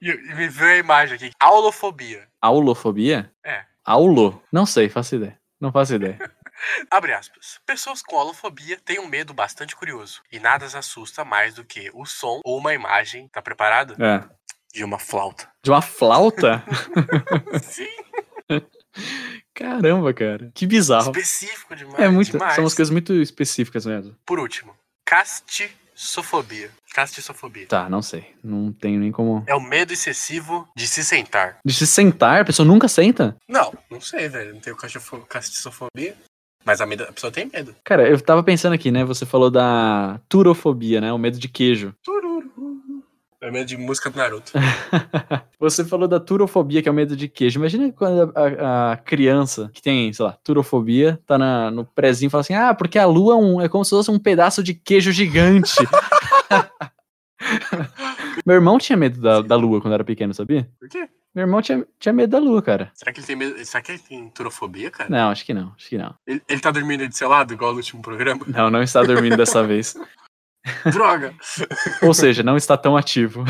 [0.02, 1.32] E, e me veio a imagem aqui.
[1.40, 2.28] Aulofobia.
[2.42, 3.32] Aulofobia?
[3.44, 3.66] É.
[3.84, 4.42] Aulo?
[4.52, 5.40] Não sei, faço ideia.
[5.60, 6.18] Não faço ideia.
[6.92, 7.60] Abre aspas.
[7.66, 10.22] Pessoas com aulofobia têm um medo bastante curioso.
[10.32, 13.28] E nada as assusta mais do que o som ou uma imagem.
[13.30, 13.96] Tá preparado?
[14.04, 14.24] É.
[14.74, 15.50] De uma flauta.
[15.64, 16.64] De uma flauta?
[17.64, 17.88] Sim.
[19.60, 20.50] Caramba, cara.
[20.54, 21.12] Que bizarro.
[21.12, 22.00] Específico demais.
[22.00, 22.32] É muito.
[22.32, 22.56] demais.
[22.56, 24.16] São umas coisas muito específicas mesmo.
[24.26, 24.74] Por último,
[25.06, 26.72] castiçofobia.
[26.94, 27.68] Castiçofobia.
[27.68, 28.34] Tá, não sei.
[28.44, 29.44] Não tenho nem como.
[29.48, 31.58] É o medo excessivo de se sentar.
[31.66, 33.36] De se sentar, a pessoa nunca senta?
[33.48, 34.54] Não, não sei, velho.
[34.54, 34.76] Não tenho
[35.28, 36.16] castiçofobia.
[36.66, 37.74] Mas a, medo- a pessoa tem medo.
[37.86, 39.06] Cara, eu tava pensando aqui, né?
[39.06, 41.12] Você falou da turofobia, né?
[41.14, 41.94] O medo de queijo.
[42.04, 42.19] Tururu.
[43.42, 44.52] É medo de música do Naruto.
[45.60, 47.58] Você falou da turofobia, que é o medo de queijo.
[47.60, 52.30] Imagina quando a, a- criança que tem, sei lá, turofobia, tá na- no prezinho e
[52.30, 54.74] fala assim: ah, porque a lua é, um- é como se fosse um pedaço de
[54.74, 55.78] queijo gigante.
[58.46, 60.70] Meu irmão tinha medo da, da lua quando era pequeno, sabia?
[60.80, 61.08] Por quê?
[61.34, 62.92] Meu irmão tinha, tinha medo da lua, cara.
[62.94, 63.64] Será que ele tem medo?
[63.66, 65.10] Será que ele tem turofobia, cara?
[65.10, 66.14] Não, acho que não, acho que não.
[66.28, 68.42] Ele, ele tá dormindo aí do seu lado, igual no último programa?
[68.48, 69.96] Não, não está dormindo dessa vez.
[70.92, 71.34] Droga!
[72.02, 73.44] Ou seja, não está tão ativo.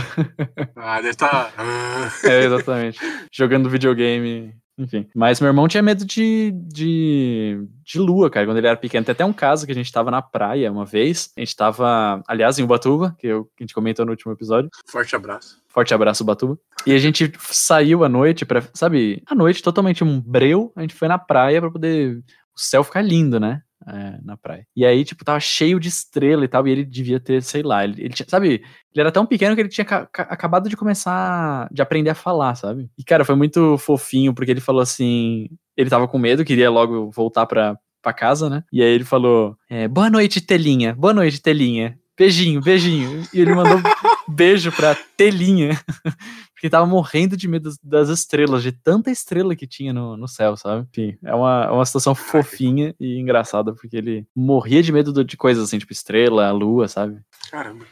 [0.75, 1.51] Ah, deve tá.
[1.57, 2.09] Ah.
[2.23, 2.99] É, exatamente.
[3.31, 5.07] Jogando videogame, enfim.
[5.13, 9.05] Mas meu irmão tinha medo de, de, de lua, cara, quando ele era pequeno.
[9.05, 11.31] Tem até um caso que a gente tava na praia uma vez.
[11.35, 14.69] A gente tava, aliás, em Ubatuba, que, eu, que a gente comentou no último episódio.
[14.87, 15.61] Forte abraço.
[15.67, 16.57] Forte abraço, Ubatuba.
[16.85, 20.71] E a gente saiu à noite pra, sabe, à noite totalmente um breu.
[20.75, 22.17] A gente foi na praia pra poder
[22.55, 23.61] o céu ficar lindo, né?
[23.93, 24.65] É, na praia.
[24.75, 27.83] E aí, tipo, tava cheio de estrela e tal, e ele devia ter, sei lá,
[27.83, 28.47] ele, ele tinha, sabe,
[28.93, 32.15] ele era tão pequeno que ele tinha ca- ca- acabado de começar de aprender a
[32.15, 32.89] falar, sabe?
[32.97, 37.09] E, cara, foi muito fofinho, porque ele falou assim, ele tava com medo, queria logo
[37.11, 38.63] voltar pra, pra casa, né?
[38.71, 41.97] E aí ele falou, é, boa noite, Telinha, boa noite, Telinha.
[42.17, 43.23] Beijinho, beijinho.
[43.33, 43.79] E ele mandou
[44.27, 45.79] beijo pra Telinha.
[46.59, 50.57] Porque tava morrendo de medo das, estrelas, de tanta estrela que tinha no, no céu,
[50.57, 50.85] sabe?
[50.91, 55.23] Enfim, é uma, é uma situação fofinha e engraçada, porque ele morria de medo do-
[55.23, 57.21] de coisas assim, tipo estrela, lua, sabe?
[57.49, 57.85] Caramba.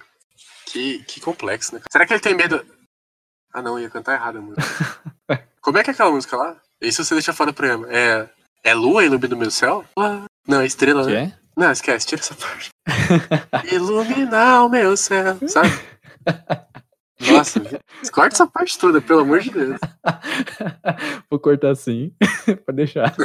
[0.70, 1.82] Que, que complexo, né?
[1.90, 2.62] Será que ele tem medo.
[3.54, 4.62] Ah, não, eu ia cantar errado a música.
[5.62, 6.58] Como é que é aquela música lá?
[6.82, 7.88] Isso você deixa fora do programa.
[7.90, 8.30] É.
[8.66, 9.86] É lua ilumina o meu céu?
[10.46, 11.34] Não, é estrela, Que né?
[11.34, 11.40] é?
[11.56, 12.70] Não, esquece, tira essa parte.
[13.74, 15.70] Iluminar o meu céu, sabe?
[17.20, 17.60] Nossa,
[18.12, 19.80] corta essa parte toda, pelo amor de Deus.
[21.30, 22.14] Vou cortar assim,
[22.66, 23.16] pra deixar.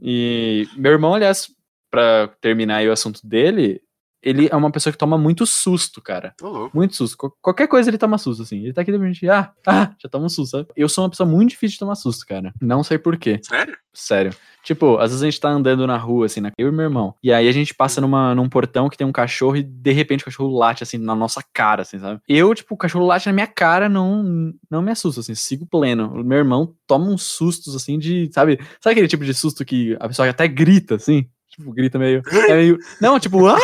[0.00, 1.48] E meu irmão, aliás,
[1.90, 3.80] pra terminar aí o assunto dele,
[4.28, 6.34] ele é uma pessoa que toma muito susto, cara.
[6.36, 6.76] Tô louco.
[6.76, 7.16] Muito susto.
[7.16, 8.58] Qual- Qualquer coisa ele toma susto, assim.
[8.62, 10.68] Ele tá aqui de repente, ah, ah, já toma um susto, sabe?
[10.76, 12.52] Eu sou uma pessoa muito difícil de tomar susto, cara.
[12.60, 13.38] Não sei porquê.
[13.42, 13.76] Sério?
[13.94, 14.32] Sério.
[14.62, 16.50] Tipo, às vezes a gente tá andando na rua, assim, né?
[16.58, 17.14] eu e meu irmão.
[17.22, 20.22] E aí a gente passa numa, num portão que tem um cachorro e de repente
[20.22, 22.20] o cachorro late, assim, na nossa cara, assim, sabe?
[22.28, 26.12] Eu, tipo, o cachorro late na minha cara, não, não me assusta, assim, sigo pleno.
[26.12, 28.58] O meu irmão toma uns sustos, assim, de, sabe?
[28.80, 31.26] Sabe aquele tipo de susto que a pessoa até grita, assim?
[31.48, 32.20] Tipo, grita meio.
[32.48, 33.56] É meio não, tipo, ah!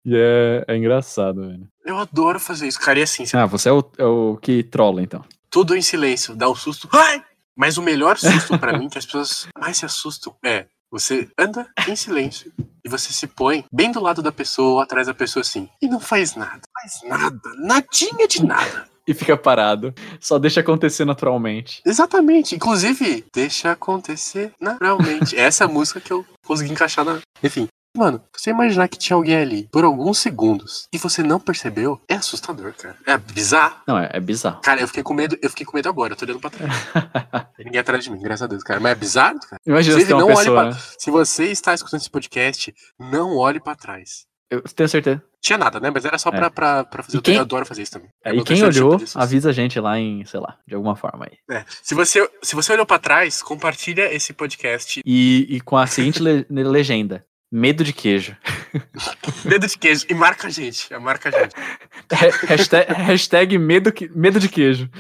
[0.05, 1.69] e é, é engraçado, velho.
[1.85, 2.99] Eu adoro fazer isso, cara.
[2.99, 5.25] E assim, Ah, você é o, é o que trola, então.
[5.51, 6.89] tudo em silêncio, dá um susto.
[6.93, 7.23] Ai!
[7.57, 11.67] Mas o melhor susto pra mim, que as pessoas mais se assustam, é você anda
[11.89, 12.53] em silêncio
[12.85, 15.69] e você se põe bem do lado da pessoa ou atrás da pessoa assim.
[15.81, 18.87] E não faz nada, faz nada, nadinha de nada.
[19.07, 19.95] E fica parado.
[20.21, 21.81] Só deixa acontecer naturalmente.
[21.87, 22.55] Exatamente.
[22.55, 25.37] Inclusive, deixa acontecer naturalmente.
[25.39, 27.21] Essa é a música que eu consegui encaixar na.
[27.43, 27.69] Enfim.
[27.97, 32.15] Mano, você imaginar que tinha alguém ali por alguns segundos e você não percebeu, é
[32.15, 32.95] assustador, cara.
[33.07, 33.77] É bizarro.
[33.87, 34.61] Não, é, é bizarro.
[34.61, 36.71] Cara, eu fiquei com medo, eu fiquei com medo agora, eu tô olhando pra trás.
[37.57, 38.81] Tem ninguém atrás de mim, graças a Deus, cara.
[38.81, 39.59] Mas é bizarro, cara.
[39.67, 40.71] Imagina se Inclusive, uma não olhe pra...
[40.71, 40.79] né?
[40.99, 44.27] Se você está escutando esse podcast, não olhe pra trás.
[44.51, 45.23] Eu tenho certeza.
[45.47, 45.91] Tinha nada, né?
[45.95, 46.33] Mas era só É.
[46.33, 48.09] pra, pra, pra fazer E o quem- Eu adoro fazer isso também.
[48.25, 49.19] É e quem tipo olhou, sucesso.
[49.19, 51.39] avisa a gente lá em, sei lá, de alguma forma aí.
[51.57, 51.65] É.
[51.83, 55.01] Se, você, se você olhou pra trás, compartilha esse podcast.
[55.07, 58.37] E, e com a seguinte le- legenda: Medo de queijo.
[59.47, 60.05] Dedo de queijo.
[60.11, 60.93] E marca a gente.
[60.93, 61.55] é, Marca a gente.
[62.13, 64.91] Ha- hashtag, hashtag medo, que- medo de queijo.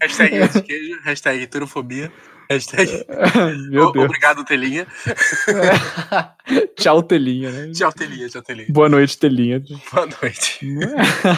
[0.00, 1.00] Hashtag dedo de queijo.
[1.02, 2.12] Hashtag turofobia.
[2.50, 3.04] Hashtag
[3.70, 4.04] Meu Deus.
[4.04, 4.86] obrigado, Telinha.
[6.76, 7.72] Tchau, telinha, né?
[7.72, 8.28] Tchau, Telinha.
[8.28, 8.66] Tchau, Telinha.
[8.70, 9.62] Boa noite, telinha.
[9.92, 10.60] Boa noite.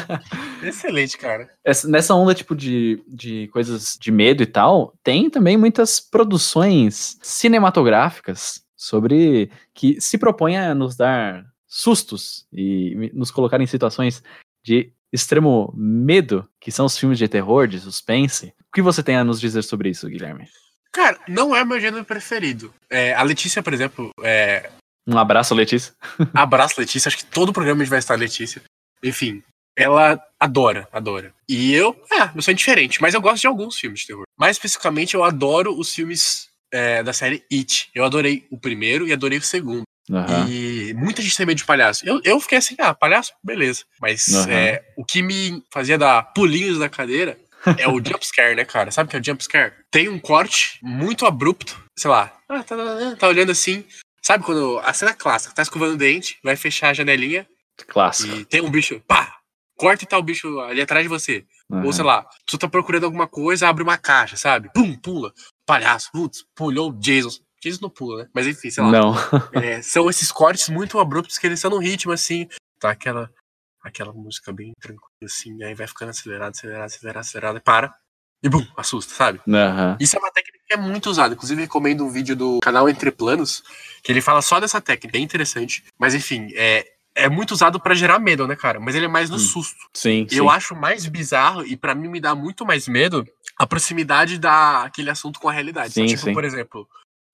[0.62, 1.48] Excelente, cara.
[1.64, 7.18] Essa- Nessa onda, tipo, de, de coisas de medo e tal, tem também muitas produções
[7.22, 14.22] cinematográficas sobre que se propõem a nos dar sustos e nos colocar em situações
[14.64, 18.52] de extremo medo, que são os filmes de terror, de suspense.
[18.68, 20.46] O que você tem a nos dizer sobre isso, Guilherme?
[20.97, 22.72] Cara, não é meu gênero preferido.
[22.88, 24.70] É, a Letícia, por exemplo, é,
[25.07, 25.92] Um abraço, Letícia.
[26.32, 27.11] abraço Letícia.
[27.11, 28.62] Acho que todo programa a gente vai estar Letícia.
[29.03, 29.42] Enfim,
[29.76, 31.34] ela adora, adora.
[31.47, 34.24] E eu, é, eu sou indiferente, mas eu gosto de alguns filmes de terror.
[34.38, 37.90] Mais especificamente, eu adoro os filmes é, da série It.
[37.94, 39.82] Eu adorei o primeiro e adorei o segundo.
[40.11, 40.49] Aham.
[40.49, 42.09] E muita gente tem medo de palhaço.
[42.09, 43.84] Eu, eu fiquei assim, ah, palhaço, beleza.
[44.01, 44.51] Mas Aham.
[44.51, 47.36] é, o que me fazia dar pulinhos da cadeira
[47.78, 48.90] é o jumpscare, né, cara?
[48.90, 49.72] Sabe o que é o jumpscare?
[49.90, 53.84] Tem um corte muito abrupto, sei lá, ah, tá, tá, tá olhando assim.
[54.22, 57.46] Sabe quando a cena clássica, tá escovando o dente, vai fechar a janelinha
[57.86, 58.34] Clássico.
[58.34, 59.36] e tem um bicho, pá,
[59.76, 61.44] corta e tá o bicho ali atrás de você.
[61.84, 64.70] Ou sei lá, tu tá procurando alguma coisa, abre uma caixa, sabe?
[64.72, 65.32] Pum, pula.
[65.66, 67.40] Palhaço, putz, pulou o Jason.
[67.62, 68.28] Jason não pula, né?
[68.32, 68.90] Mas enfim, sei lá.
[68.90, 69.14] Não.
[69.52, 72.48] É, são esses cortes muito abruptos que eles estão no ritmo, assim.
[72.78, 73.30] Tá aquela,
[73.87, 75.62] aquela música bem tranquila, assim.
[75.62, 77.95] Aí vai ficando acelerado, acelerado, acelerado, acelerado, e para.
[78.43, 79.41] E bum, assusta, sabe?
[79.49, 79.97] Aham.
[79.99, 81.34] Isso é uma técnica que é muito usada.
[81.34, 83.62] Inclusive, recomendo um vídeo do canal Entre Planos,
[84.03, 85.16] que ele fala só dessa técnica.
[85.16, 85.84] É interessante.
[85.99, 88.78] Mas enfim, é, é muito usado pra gerar medo, né, cara?
[88.78, 89.41] Mas ele é mais no Hum.
[89.41, 89.89] susto.
[89.95, 90.37] Sim, sim.
[90.37, 93.26] Eu acho mais bizarro e pra mim me dá muito mais medo
[93.59, 95.95] a proximidade daquele assunto com a realidade.
[95.95, 96.34] Sim, tipo, sim.
[96.34, 96.87] por exemplo,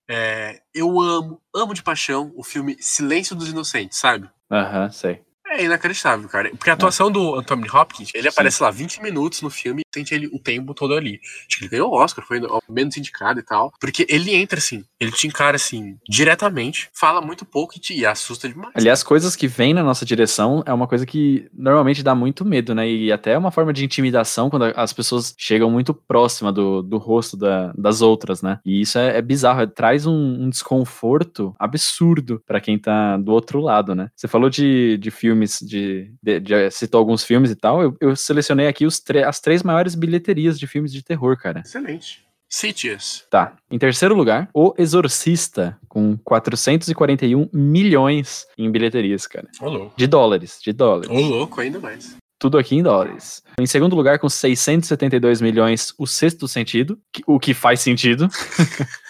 [0.09, 4.29] é, eu amo, amo de paixão o filme Silêncio dos Inocentes, sabe?
[4.49, 5.21] Aham, sei.
[5.55, 6.49] É inacreditável, cara.
[6.49, 8.29] Porque a atuação do Anthony Hopkins, ele Sim.
[8.29, 11.19] aparece lá 20 minutos no filme e sente ele o tempo todo ali.
[11.47, 13.71] Acho que ele ganhou o Oscar, foi ao menos indicado e tal.
[13.79, 18.49] Porque ele entra assim, ele te encara assim, diretamente, fala muito pouco e te assusta
[18.49, 18.71] demais.
[18.75, 22.73] Aliás, coisas que vêm na nossa direção é uma coisa que normalmente dá muito medo,
[22.73, 22.89] né?
[22.89, 26.97] E até é uma forma de intimidação quando as pessoas chegam muito próxima do, do
[26.97, 28.59] rosto da- das outras, né?
[28.65, 33.31] E isso é, é bizarro, é- traz um, um desconforto absurdo pra quem tá do
[33.31, 34.09] outro lado, né?
[34.15, 35.11] Você falou de, de
[35.45, 39.39] filmes, de, de- de- citou alguns filmes e tal, eu, eu selecionei aqui os as
[39.39, 41.61] três maiores bilheterias de filmes de terror, cara.
[41.65, 42.23] Excelente.
[42.49, 43.25] Sitius.
[43.31, 43.55] Tá.
[43.71, 49.47] Em terceiro lugar, O Exorcista, com 441 milhões em bilheterias, cara.
[49.59, 49.93] Ô louco.
[49.97, 51.09] De dólares, de dólares.
[51.09, 52.15] Ô louco, ainda mais.
[52.39, 53.41] Tudo aqui em dólares.
[53.57, 58.27] Em segundo lugar, com 672 milhões, O Sexto Sentido, que- o que faz sentido.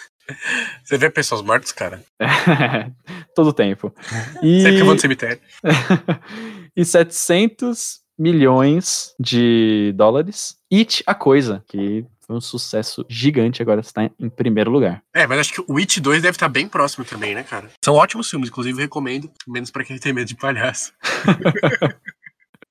[0.82, 2.02] Você vê pessoas mortas, cara?
[3.34, 3.94] Todo tempo.
[4.40, 5.40] Sempre que eu vou E, no cemitério.
[6.76, 10.56] e 700 milhões de dólares.
[10.72, 15.02] It, a Coisa, que foi um sucesso gigante, agora está em primeiro lugar.
[15.12, 17.70] É, mas acho que o It 2 deve estar bem próximo também, né, cara?
[17.84, 20.92] São ótimos filmes, inclusive recomendo, menos pra quem tem medo de palhaço.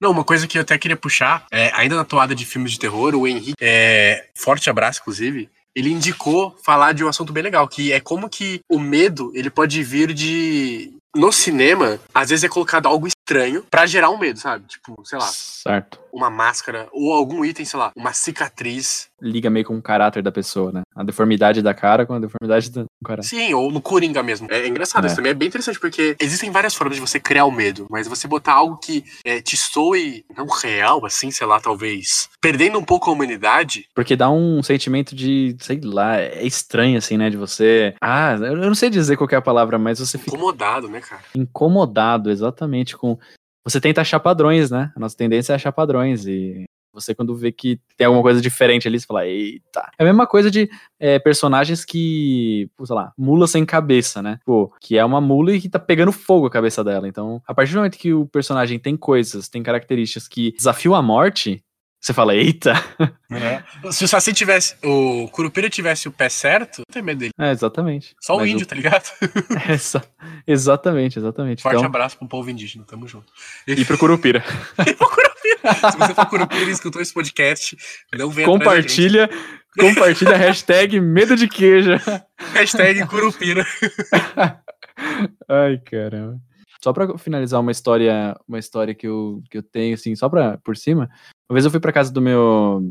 [0.01, 2.79] Não, uma coisa que eu até queria puxar, é, ainda na toada de filmes de
[2.79, 7.67] terror, o Henrique, é, forte abraço, inclusive, ele indicou falar de um assunto bem legal,
[7.67, 10.91] que é como que o medo, ele pode vir de...
[11.15, 14.65] No cinema, às vezes é colocado algo estranho pra gerar um medo, sabe?
[14.67, 16.02] Tipo, sei lá, Certo.
[16.13, 19.07] Uma máscara ou algum item, sei lá, uma cicatriz.
[19.21, 20.81] Liga meio com o caráter da pessoa, né?
[20.95, 23.27] A deformidade da cara com a deformidade do caráter.
[23.27, 24.47] Sim, ou no Coringa mesmo.
[24.51, 25.07] É engraçado, É.
[25.07, 28.07] isso também é bem interessante, porque existem várias formas de você criar o medo, mas
[28.07, 32.83] você botar algo que é, te soe não real, assim, sei lá, talvez, perdendo um
[32.83, 33.87] pouco a humanidade.
[33.95, 37.29] Porque dá um sentimento de, sei lá, é estranho, assim, né?
[37.29, 37.95] De você.
[38.01, 40.99] Ah, eu não sei dizer qual que é a palavra, mas você fica Incomodado, né,
[41.01, 41.21] cara?
[41.35, 43.17] incomodado exatamente com.
[43.63, 44.91] Você tenta achar padrões, né?
[44.95, 46.25] A nossa tendência é achar padrões.
[46.25, 49.89] E você, quando vê que tem alguma coisa diferente ali, você fala, eita.
[49.97, 54.39] É a mesma coisa de é, personagens que, sei lá, mula sem cabeça, né?
[54.45, 57.07] Pô, que é uma mula e que tá pegando fogo a cabeça dela.
[57.07, 61.01] Então, a partir do momento que o personagem tem coisas, tem características que desafiam a
[61.01, 61.63] morte,
[62.05, 62.73] você fala, eita.
[63.91, 67.31] Se o Saci tivesse, o Curupira tivesse o pé certo, não tem medo dele.
[67.39, 68.13] É, exatamente.
[68.21, 69.09] Só o Mas índio, tá ligado?
[69.69, 70.03] Exa-
[70.45, 71.61] exatamente, exatamente.
[71.63, 73.31] Forte Então, abraço pro povo indígena, tamo junto.
[73.67, 74.43] e pro Curupira.
[74.85, 75.33] E pro Curupira.
[75.91, 77.77] Se você for Curupira e escutou esse podcast,
[78.13, 79.29] não venha Compartilha,
[79.79, 81.91] compartilha a hashtag medo de queijo.
[82.53, 83.65] Hashtag Curupira.
[85.47, 86.37] Ai, caramba.
[86.83, 90.57] Só pra finalizar uma história, uma história que eu, que eu tenho, assim, só pra,
[90.57, 91.09] por cima.
[91.53, 92.81] Uma vez eu fui pra casa do meu,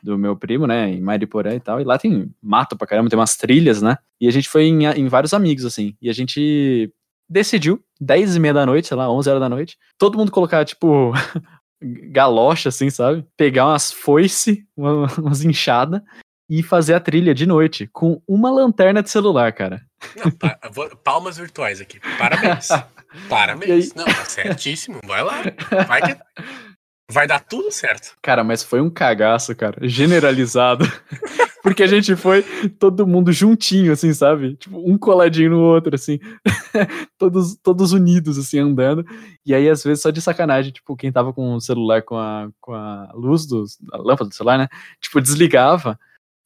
[0.00, 3.18] do meu primo, né, em Mariporã e tal, e lá tem mato pra caramba, tem
[3.18, 6.88] umas trilhas, né, e a gente foi em, em vários amigos, assim, e a gente
[7.28, 10.64] decidiu, 10 e meia da noite, sei lá, 11 horas da noite, todo mundo colocar,
[10.64, 11.10] tipo,
[12.12, 16.00] galocha, assim, sabe, pegar umas foice, uma, umas enxadas,
[16.48, 19.82] e fazer a trilha de noite, com uma lanterna de celular, cara.
[20.16, 20.56] Não, pa
[21.02, 22.68] palmas virtuais aqui, parabéns.
[23.28, 23.92] Parabéns.
[23.94, 24.98] Não, tá certíssimo.
[25.04, 25.42] Vai lá.
[25.86, 26.22] Vai que
[27.12, 28.16] vai dar tudo certo.
[28.22, 29.76] Cara, mas foi um cagaço, cara.
[29.86, 30.84] Generalizado.
[31.62, 32.42] Porque a gente foi
[32.78, 34.56] todo mundo juntinho, assim, sabe?
[34.56, 36.18] Tipo, um coladinho no outro, assim.
[37.16, 39.04] todos, todos unidos, assim, andando.
[39.46, 42.48] E aí, às vezes, só de sacanagem, tipo, quem tava com o celular com a,
[42.60, 44.68] com a luz do, a lâmpada do celular, né?
[45.00, 45.96] Tipo, desligava.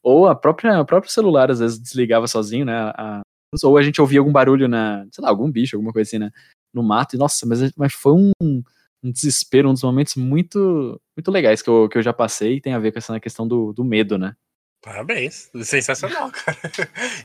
[0.02, 2.76] Ou a própria, o próprio celular, às vezes, desligava sozinho, né?
[2.94, 3.22] A,
[3.64, 6.30] ou a gente ouvia algum barulho na, sei lá, algum bicho, alguma coisa assim, né?
[6.76, 7.16] no mato.
[7.16, 8.62] E, nossa, mas, mas foi um,
[9.06, 12.60] um desespero, um dos momentos muito, muito legais que eu, que eu já passei e
[12.60, 14.34] tem a ver com essa questão do, do medo, né?
[14.82, 16.58] Parabéns, sensacional, cara.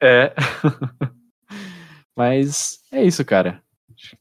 [0.02, 0.34] É.
[2.16, 3.62] mas é isso, cara.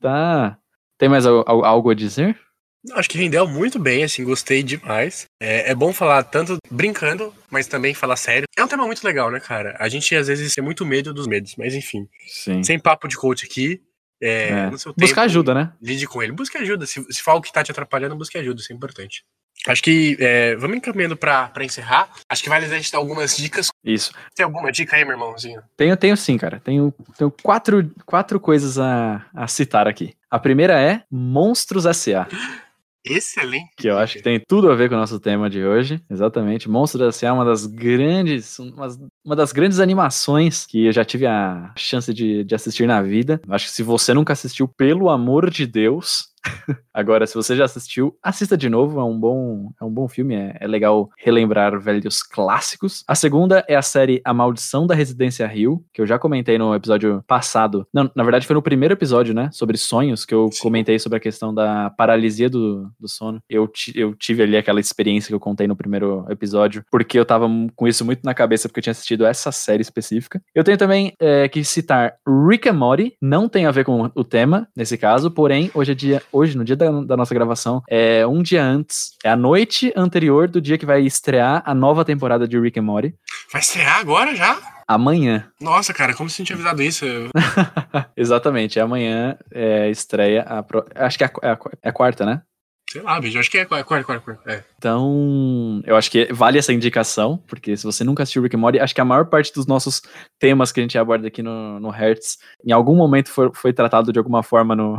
[0.00, 0.58] Tá.
[0.98, 2.38] Tem mais algo a dizer?
[2.92, 5.26] Acho que rendeu muito bem, assim, gostei demais.
[5.40, 8.46] É, é, bom falar tanto brincando, mas também falar sério.
[8.56, 9.76] É um tema muito legal, né, cara?
[9.78, 12.08] A gente às vezes tem muito medo dos medos, mas enfim.
[12.26, 12.62] Sim.
[12.62, 13.82] Sem papo de coach aqui.
[14.22, 14.70] É, é.
[14.96, 15.72] Buscar ajuda, né?
[15.80, 16.32] Lide com ele.
[16.32, 16.86] Busque ajuda.
[16.86, 18.60] Se, se for algo que tá te atrapalhando, busque ajuda.
[18.60, 19.24] Isso é importante.
[19.66, 22.08] Acho que é, vamos encaminhando pra, encerrar.
[22.28, 23.68] Acho que vale a gente dar algumas dicas.
[23.84, 24.12] Isso.
[24.34, 25.62] Tem alguma dica aí, meu irmãozinho?
[25.76, 26.60] Tenho, tenho sim, cara.
[26.60, 30.14] Tenho, tenho quatro, quatro coisas a, a citar aqui.
[30.30, 32.26] A primeira é Monstros S.A.
[33.04, 33.70] Excelente.
[33.76, 36.02] Que eu acho que tem tudo a ver com o nosso tema de hoje.
[36.10, 36.68] Exatamente.
[36.68, 37.28] Monstros S.A.
[37.28, 38.88] é uma das grandes, uma,
[39.24, 43.40] uma, das grandes animações que eu já tive a chance de, de assistir na vida.
[43.48, 46.29] Acho que se você nunca assistiu, pelo amor de Deus,
[46.92, 49.00] Agora, se você já assistiu, assista de novo.
[49.00, 50.34] É um bom, é um bom filme.
[50.34, 53.04] É, é, legal relembrar velhos clássicos.
[53.06, 56.74] A segunda é a série A Maldição da Residência Rio, que eu já comentei no
[56.74, 57.86] episódio passado.
[57.92, 59.48] Não, na verdade, foi no primeiro episódio, né?
[59.52, 60.62] Sobre sonhos, que eu Sim.
[60.62, 63.40] comentei sobre a questão da paralisia do, do sono.
[63.48, 67.48] Eu, eu tive ali aquela experiência que eu contei no primeiro episódio, porque eu tava
[67.74, 70.42] com isso muito na cabeça, porque eu tinha assistido essa série específica.
[70.54, 72.14] Eu tenho também é, que citar
[72.48, 73.16] Rick and Morty.
[73.20, 76.64] Não tem a ver com o tema, nesse caso, porém, hoje é dia hoje, no
[76.64, 80.78] dia da, da, nossa gravação, é um dia antes, é a noite anterior do dia
[80.78, 83.14] que vai estrear a nova temporada de Rick and Morty.
[83.52, 84.58] Vai estrear agora já?
[84.86, 85.48] Amanhã.
[85.60, 87.04] Nossa, cara, como você não tinha avisado isso?
[88.16, 90.62] Exatamente, amanhã é, estreia a.
[90.62, 90.84] Pro...
[90.96, 92.42] Acho que é a, é, a, é quarta, né?
[92.90, 94.52] Sei lá, bicho, acho que é quarta, quarta, quarta.
[94.52, 94.64] É.
[94.76, 98.80] Então, eu acho que vale essa indicação, porque se você nunca assistiu Rick and Morty,
[98.80, 100.02] acho que a maior parte dos nossos
[100.40, 104.12] temas que a gente aborda aqui no, no Hertz, em algum momento foi, foi tratado
[104.12, 104.98] de alguma forma no,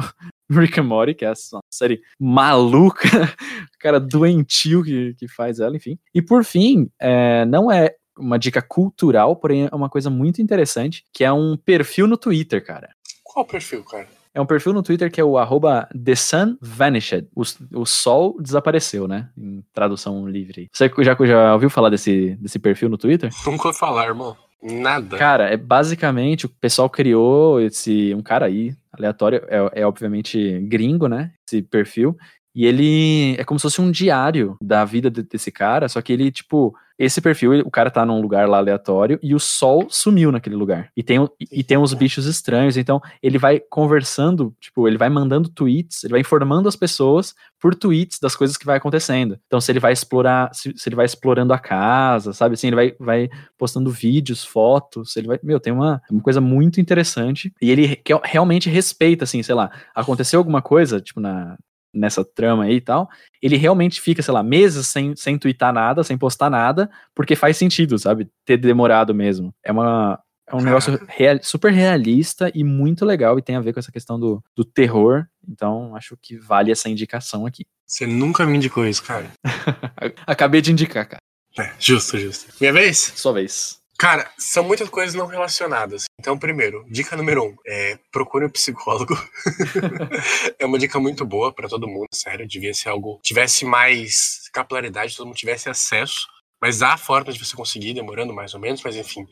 [0.52, 3.08] Rick and Morty, que é essa série maluca,
[3.80, 5.98] cara doentio que, que faz ela, enfim.
[6.14, 11.04] E por fim, é, não é uma dica cultural, porém é uma coisa muito interessante,
[11.14, 12.90] que é um perfil no Twitter, cara.
[13.24, 14.08] Qual perfil, cara?
[14.34, 17.28] É um perfil no Twitter que é o arroba The Sun Vanished.
[17.36, 17.44] O,
[17.82, 19.30] o sol desapareceu, né?
[19.38, 20.70] Em tradução livre.
[20.72, 23.30] Você já, já ouviu falar desse, desse perfil no Twitter?
[23.46, 24.38] Nunca ouvi falar, irmão.
[24.62, 25.18] Nada.
[25.18, 31.08] Cara, é basicamente o pessoal criou esse um cara aí aleatório, é, é obviamente gringo,
[31.08, 31.32] né?
[31.48, 32.16] Esse perfil.
[32.54, 36.30] E ele é como se fosse um diário da vida desse cara, só que ele,
[36.30, 40.56] tipo, esse perfil, o cara tá num lugar lá aleatório e o sol sumiu naquele
[40.56, 40.90] lugar.
[40.96, 41.18] E tem,
[41.52, 46.12] e tem uns bichos estranhos, então ele vai conversando, tipo, ele vai mandando tweets, ele
[46.12, 49.40] vai informando as pessoas por tweets das coisas que vai acontecendo.
[49.48, 52.76] Então, se ele vai explorar, se, se ele vai explorando a casa, sabe assim, ele
[52.76, 57.52] vai, vai postando vídeos, fotos, ele vai, meu, tem uma, uma coisa muito interessante.
[57.60, 61.58] E ele realmente respeita, assim, sei lá, aconteceu alguma coisa, tipo, na,
[61.94, 63.10] nessa trama aí e tal,
[63.42, 67.58] ele realmente fica, sei lá, meses sem, sem twittar nada, sem postar nada, porque faz
[67.58, 68.30] sentido, sabe?
[68.46, 69.54] Ter demorado mesmo.
[69.64, 70.20] É uma.
[70.48, 73.92] É um negócio real, super realista e muito legal e tem a ver com essa
[73.92, 75.26] questão do, do terror.
[75.48, 77.66] Então, acho que vale essa indicação aqui.
[77.88, 79.32] Você nunca me indicou isso, cara.
[80.28, 81.22] Acabei de indicar, cara.
[81.58, 82.54] É, justo, justo.
[82.60, 82.98] Minha vez?
[83.16, 83.81] Sua vez.
[84.02, 86.06] Cara, são muitas coisas não relacionadas.
[86.20, 89.14] Então, primeiro, dica número um, é, procure um psicólogo.
[90.58, 92.48] é uma dica muito boa para todo mundo, sério.
[92.48, 96.26] Devia ser algo tivesse mais capilaridade, todo mundo tivesse acesso.
[96.60, 99.28] Mas há formas de você conseguir, demorando mais ou menos, mas enfim,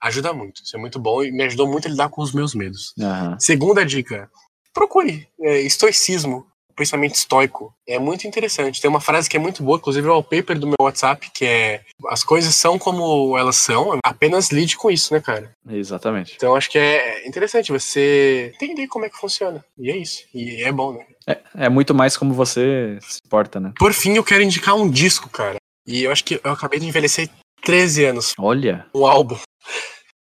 [0.00, 0.62] ajuda muito.
[0.62, 2.94] Isso é muito bom e me ajudou muito a lidar com os meus medos.
[2.96, 3.40] Uhum.
[3.40, 4.30] Segunda dica,
[4.72, 7.72] procure é, estoicismo pensamento estoico.
[7.86, 8.80] É muito interessante.
[8.80, 11.44] Tem uma frase que é muito boa, inclusive é o wallpaper do meu WhatsApp, que
[11.44, 15.52] é as coisas são como elas são, apenas lide com isso, né, cara?
[15.68, 16.34] Exatamente.
[16.36, 19.64] Então acho que é interessante você entender como é que funciona.
[19.78, 20.24] E é isso.
[20.34, 21.06] E é bom, né?
[21.26, 23.72] É, é muito mais como você se porta, né?
[23.78, 25.56] Por fim, eu quero indicar um disco, cara.
[25.86, 27.28] E eu acho que eu acabei de envelhecer
[27.62, 28.32] 13 anos.
[28.38, 29.38] Olha, Um álbum.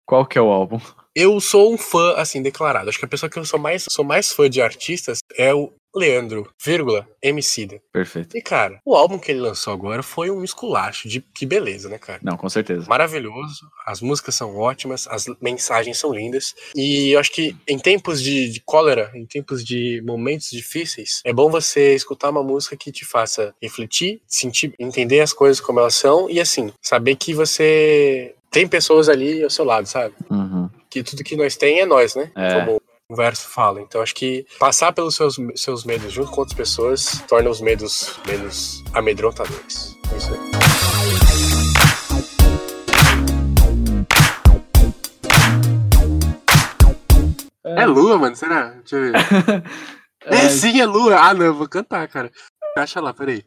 [0.05, 0.79] qual que é o álbum?
[1.15, 2.89] Eu sou um fã, assim, declarado.
[2.89, 5.71] Acho que a pessoa que eu sou mais, sou mais fã de artistas é o
[5.95, 7.81] Leandro, vírgula, Emicida.
[7.91, 8.35] Perfeito.
[8.35, 11.97] E, cara, o álbum que ele lançou agora foi um esculacho de que beleza, né,
[11.97, 12.19] cara?
[12.23, 12.85] Não, com certeza.
[12.87, 16.55] Maravilhoso, as músicas são ótimas, as mensagens são lindas.
[16.75, 21.31] E eu acho que em tempos de, de cólera, em tempos de momentos difíceis, é
[21.31, 25.95] bom você escutar uma música que te faça refletir, sentir, entender as coisas como elas
[25.95, 30.13] são e, assim, saber que você tem pessoas ali ao seu lado, sabe?
[30.29, 30.69] Uhum.
[30.89, 32.31] que tudo que nós tem é nós, né?
[32.35, 32.59] É.
[32.59, 33.81] Como o verso fala.
[33.81, 38.17] Então acho que passar pelos seus, seus medos junto com outras pessoas torna os medos
[38.27, 39.95] menos amedrontadores.
[40.11, 40.53] É Isso aí.
[47.65, 48.35] É lua, mano?
[48.35, 48.69] Será?
[48.69, 49.13] Deixa eu ver.
[50.25, 51.17] É, sim, é lua.
[51.19, 52.31] Ah, não, eu vou cantar, cara.
[52.77, 53.43] Acha lá, peraí.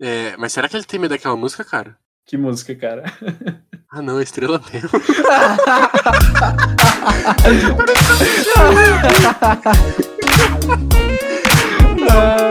[0.00, 1.98] É, mas será que ele tem medo daquela música, cara?
[2.24, 3.02] Que música, cara?
[3.94, 4.88] Ah não, é estrela mesmo.
[12.10, 12.41] ah.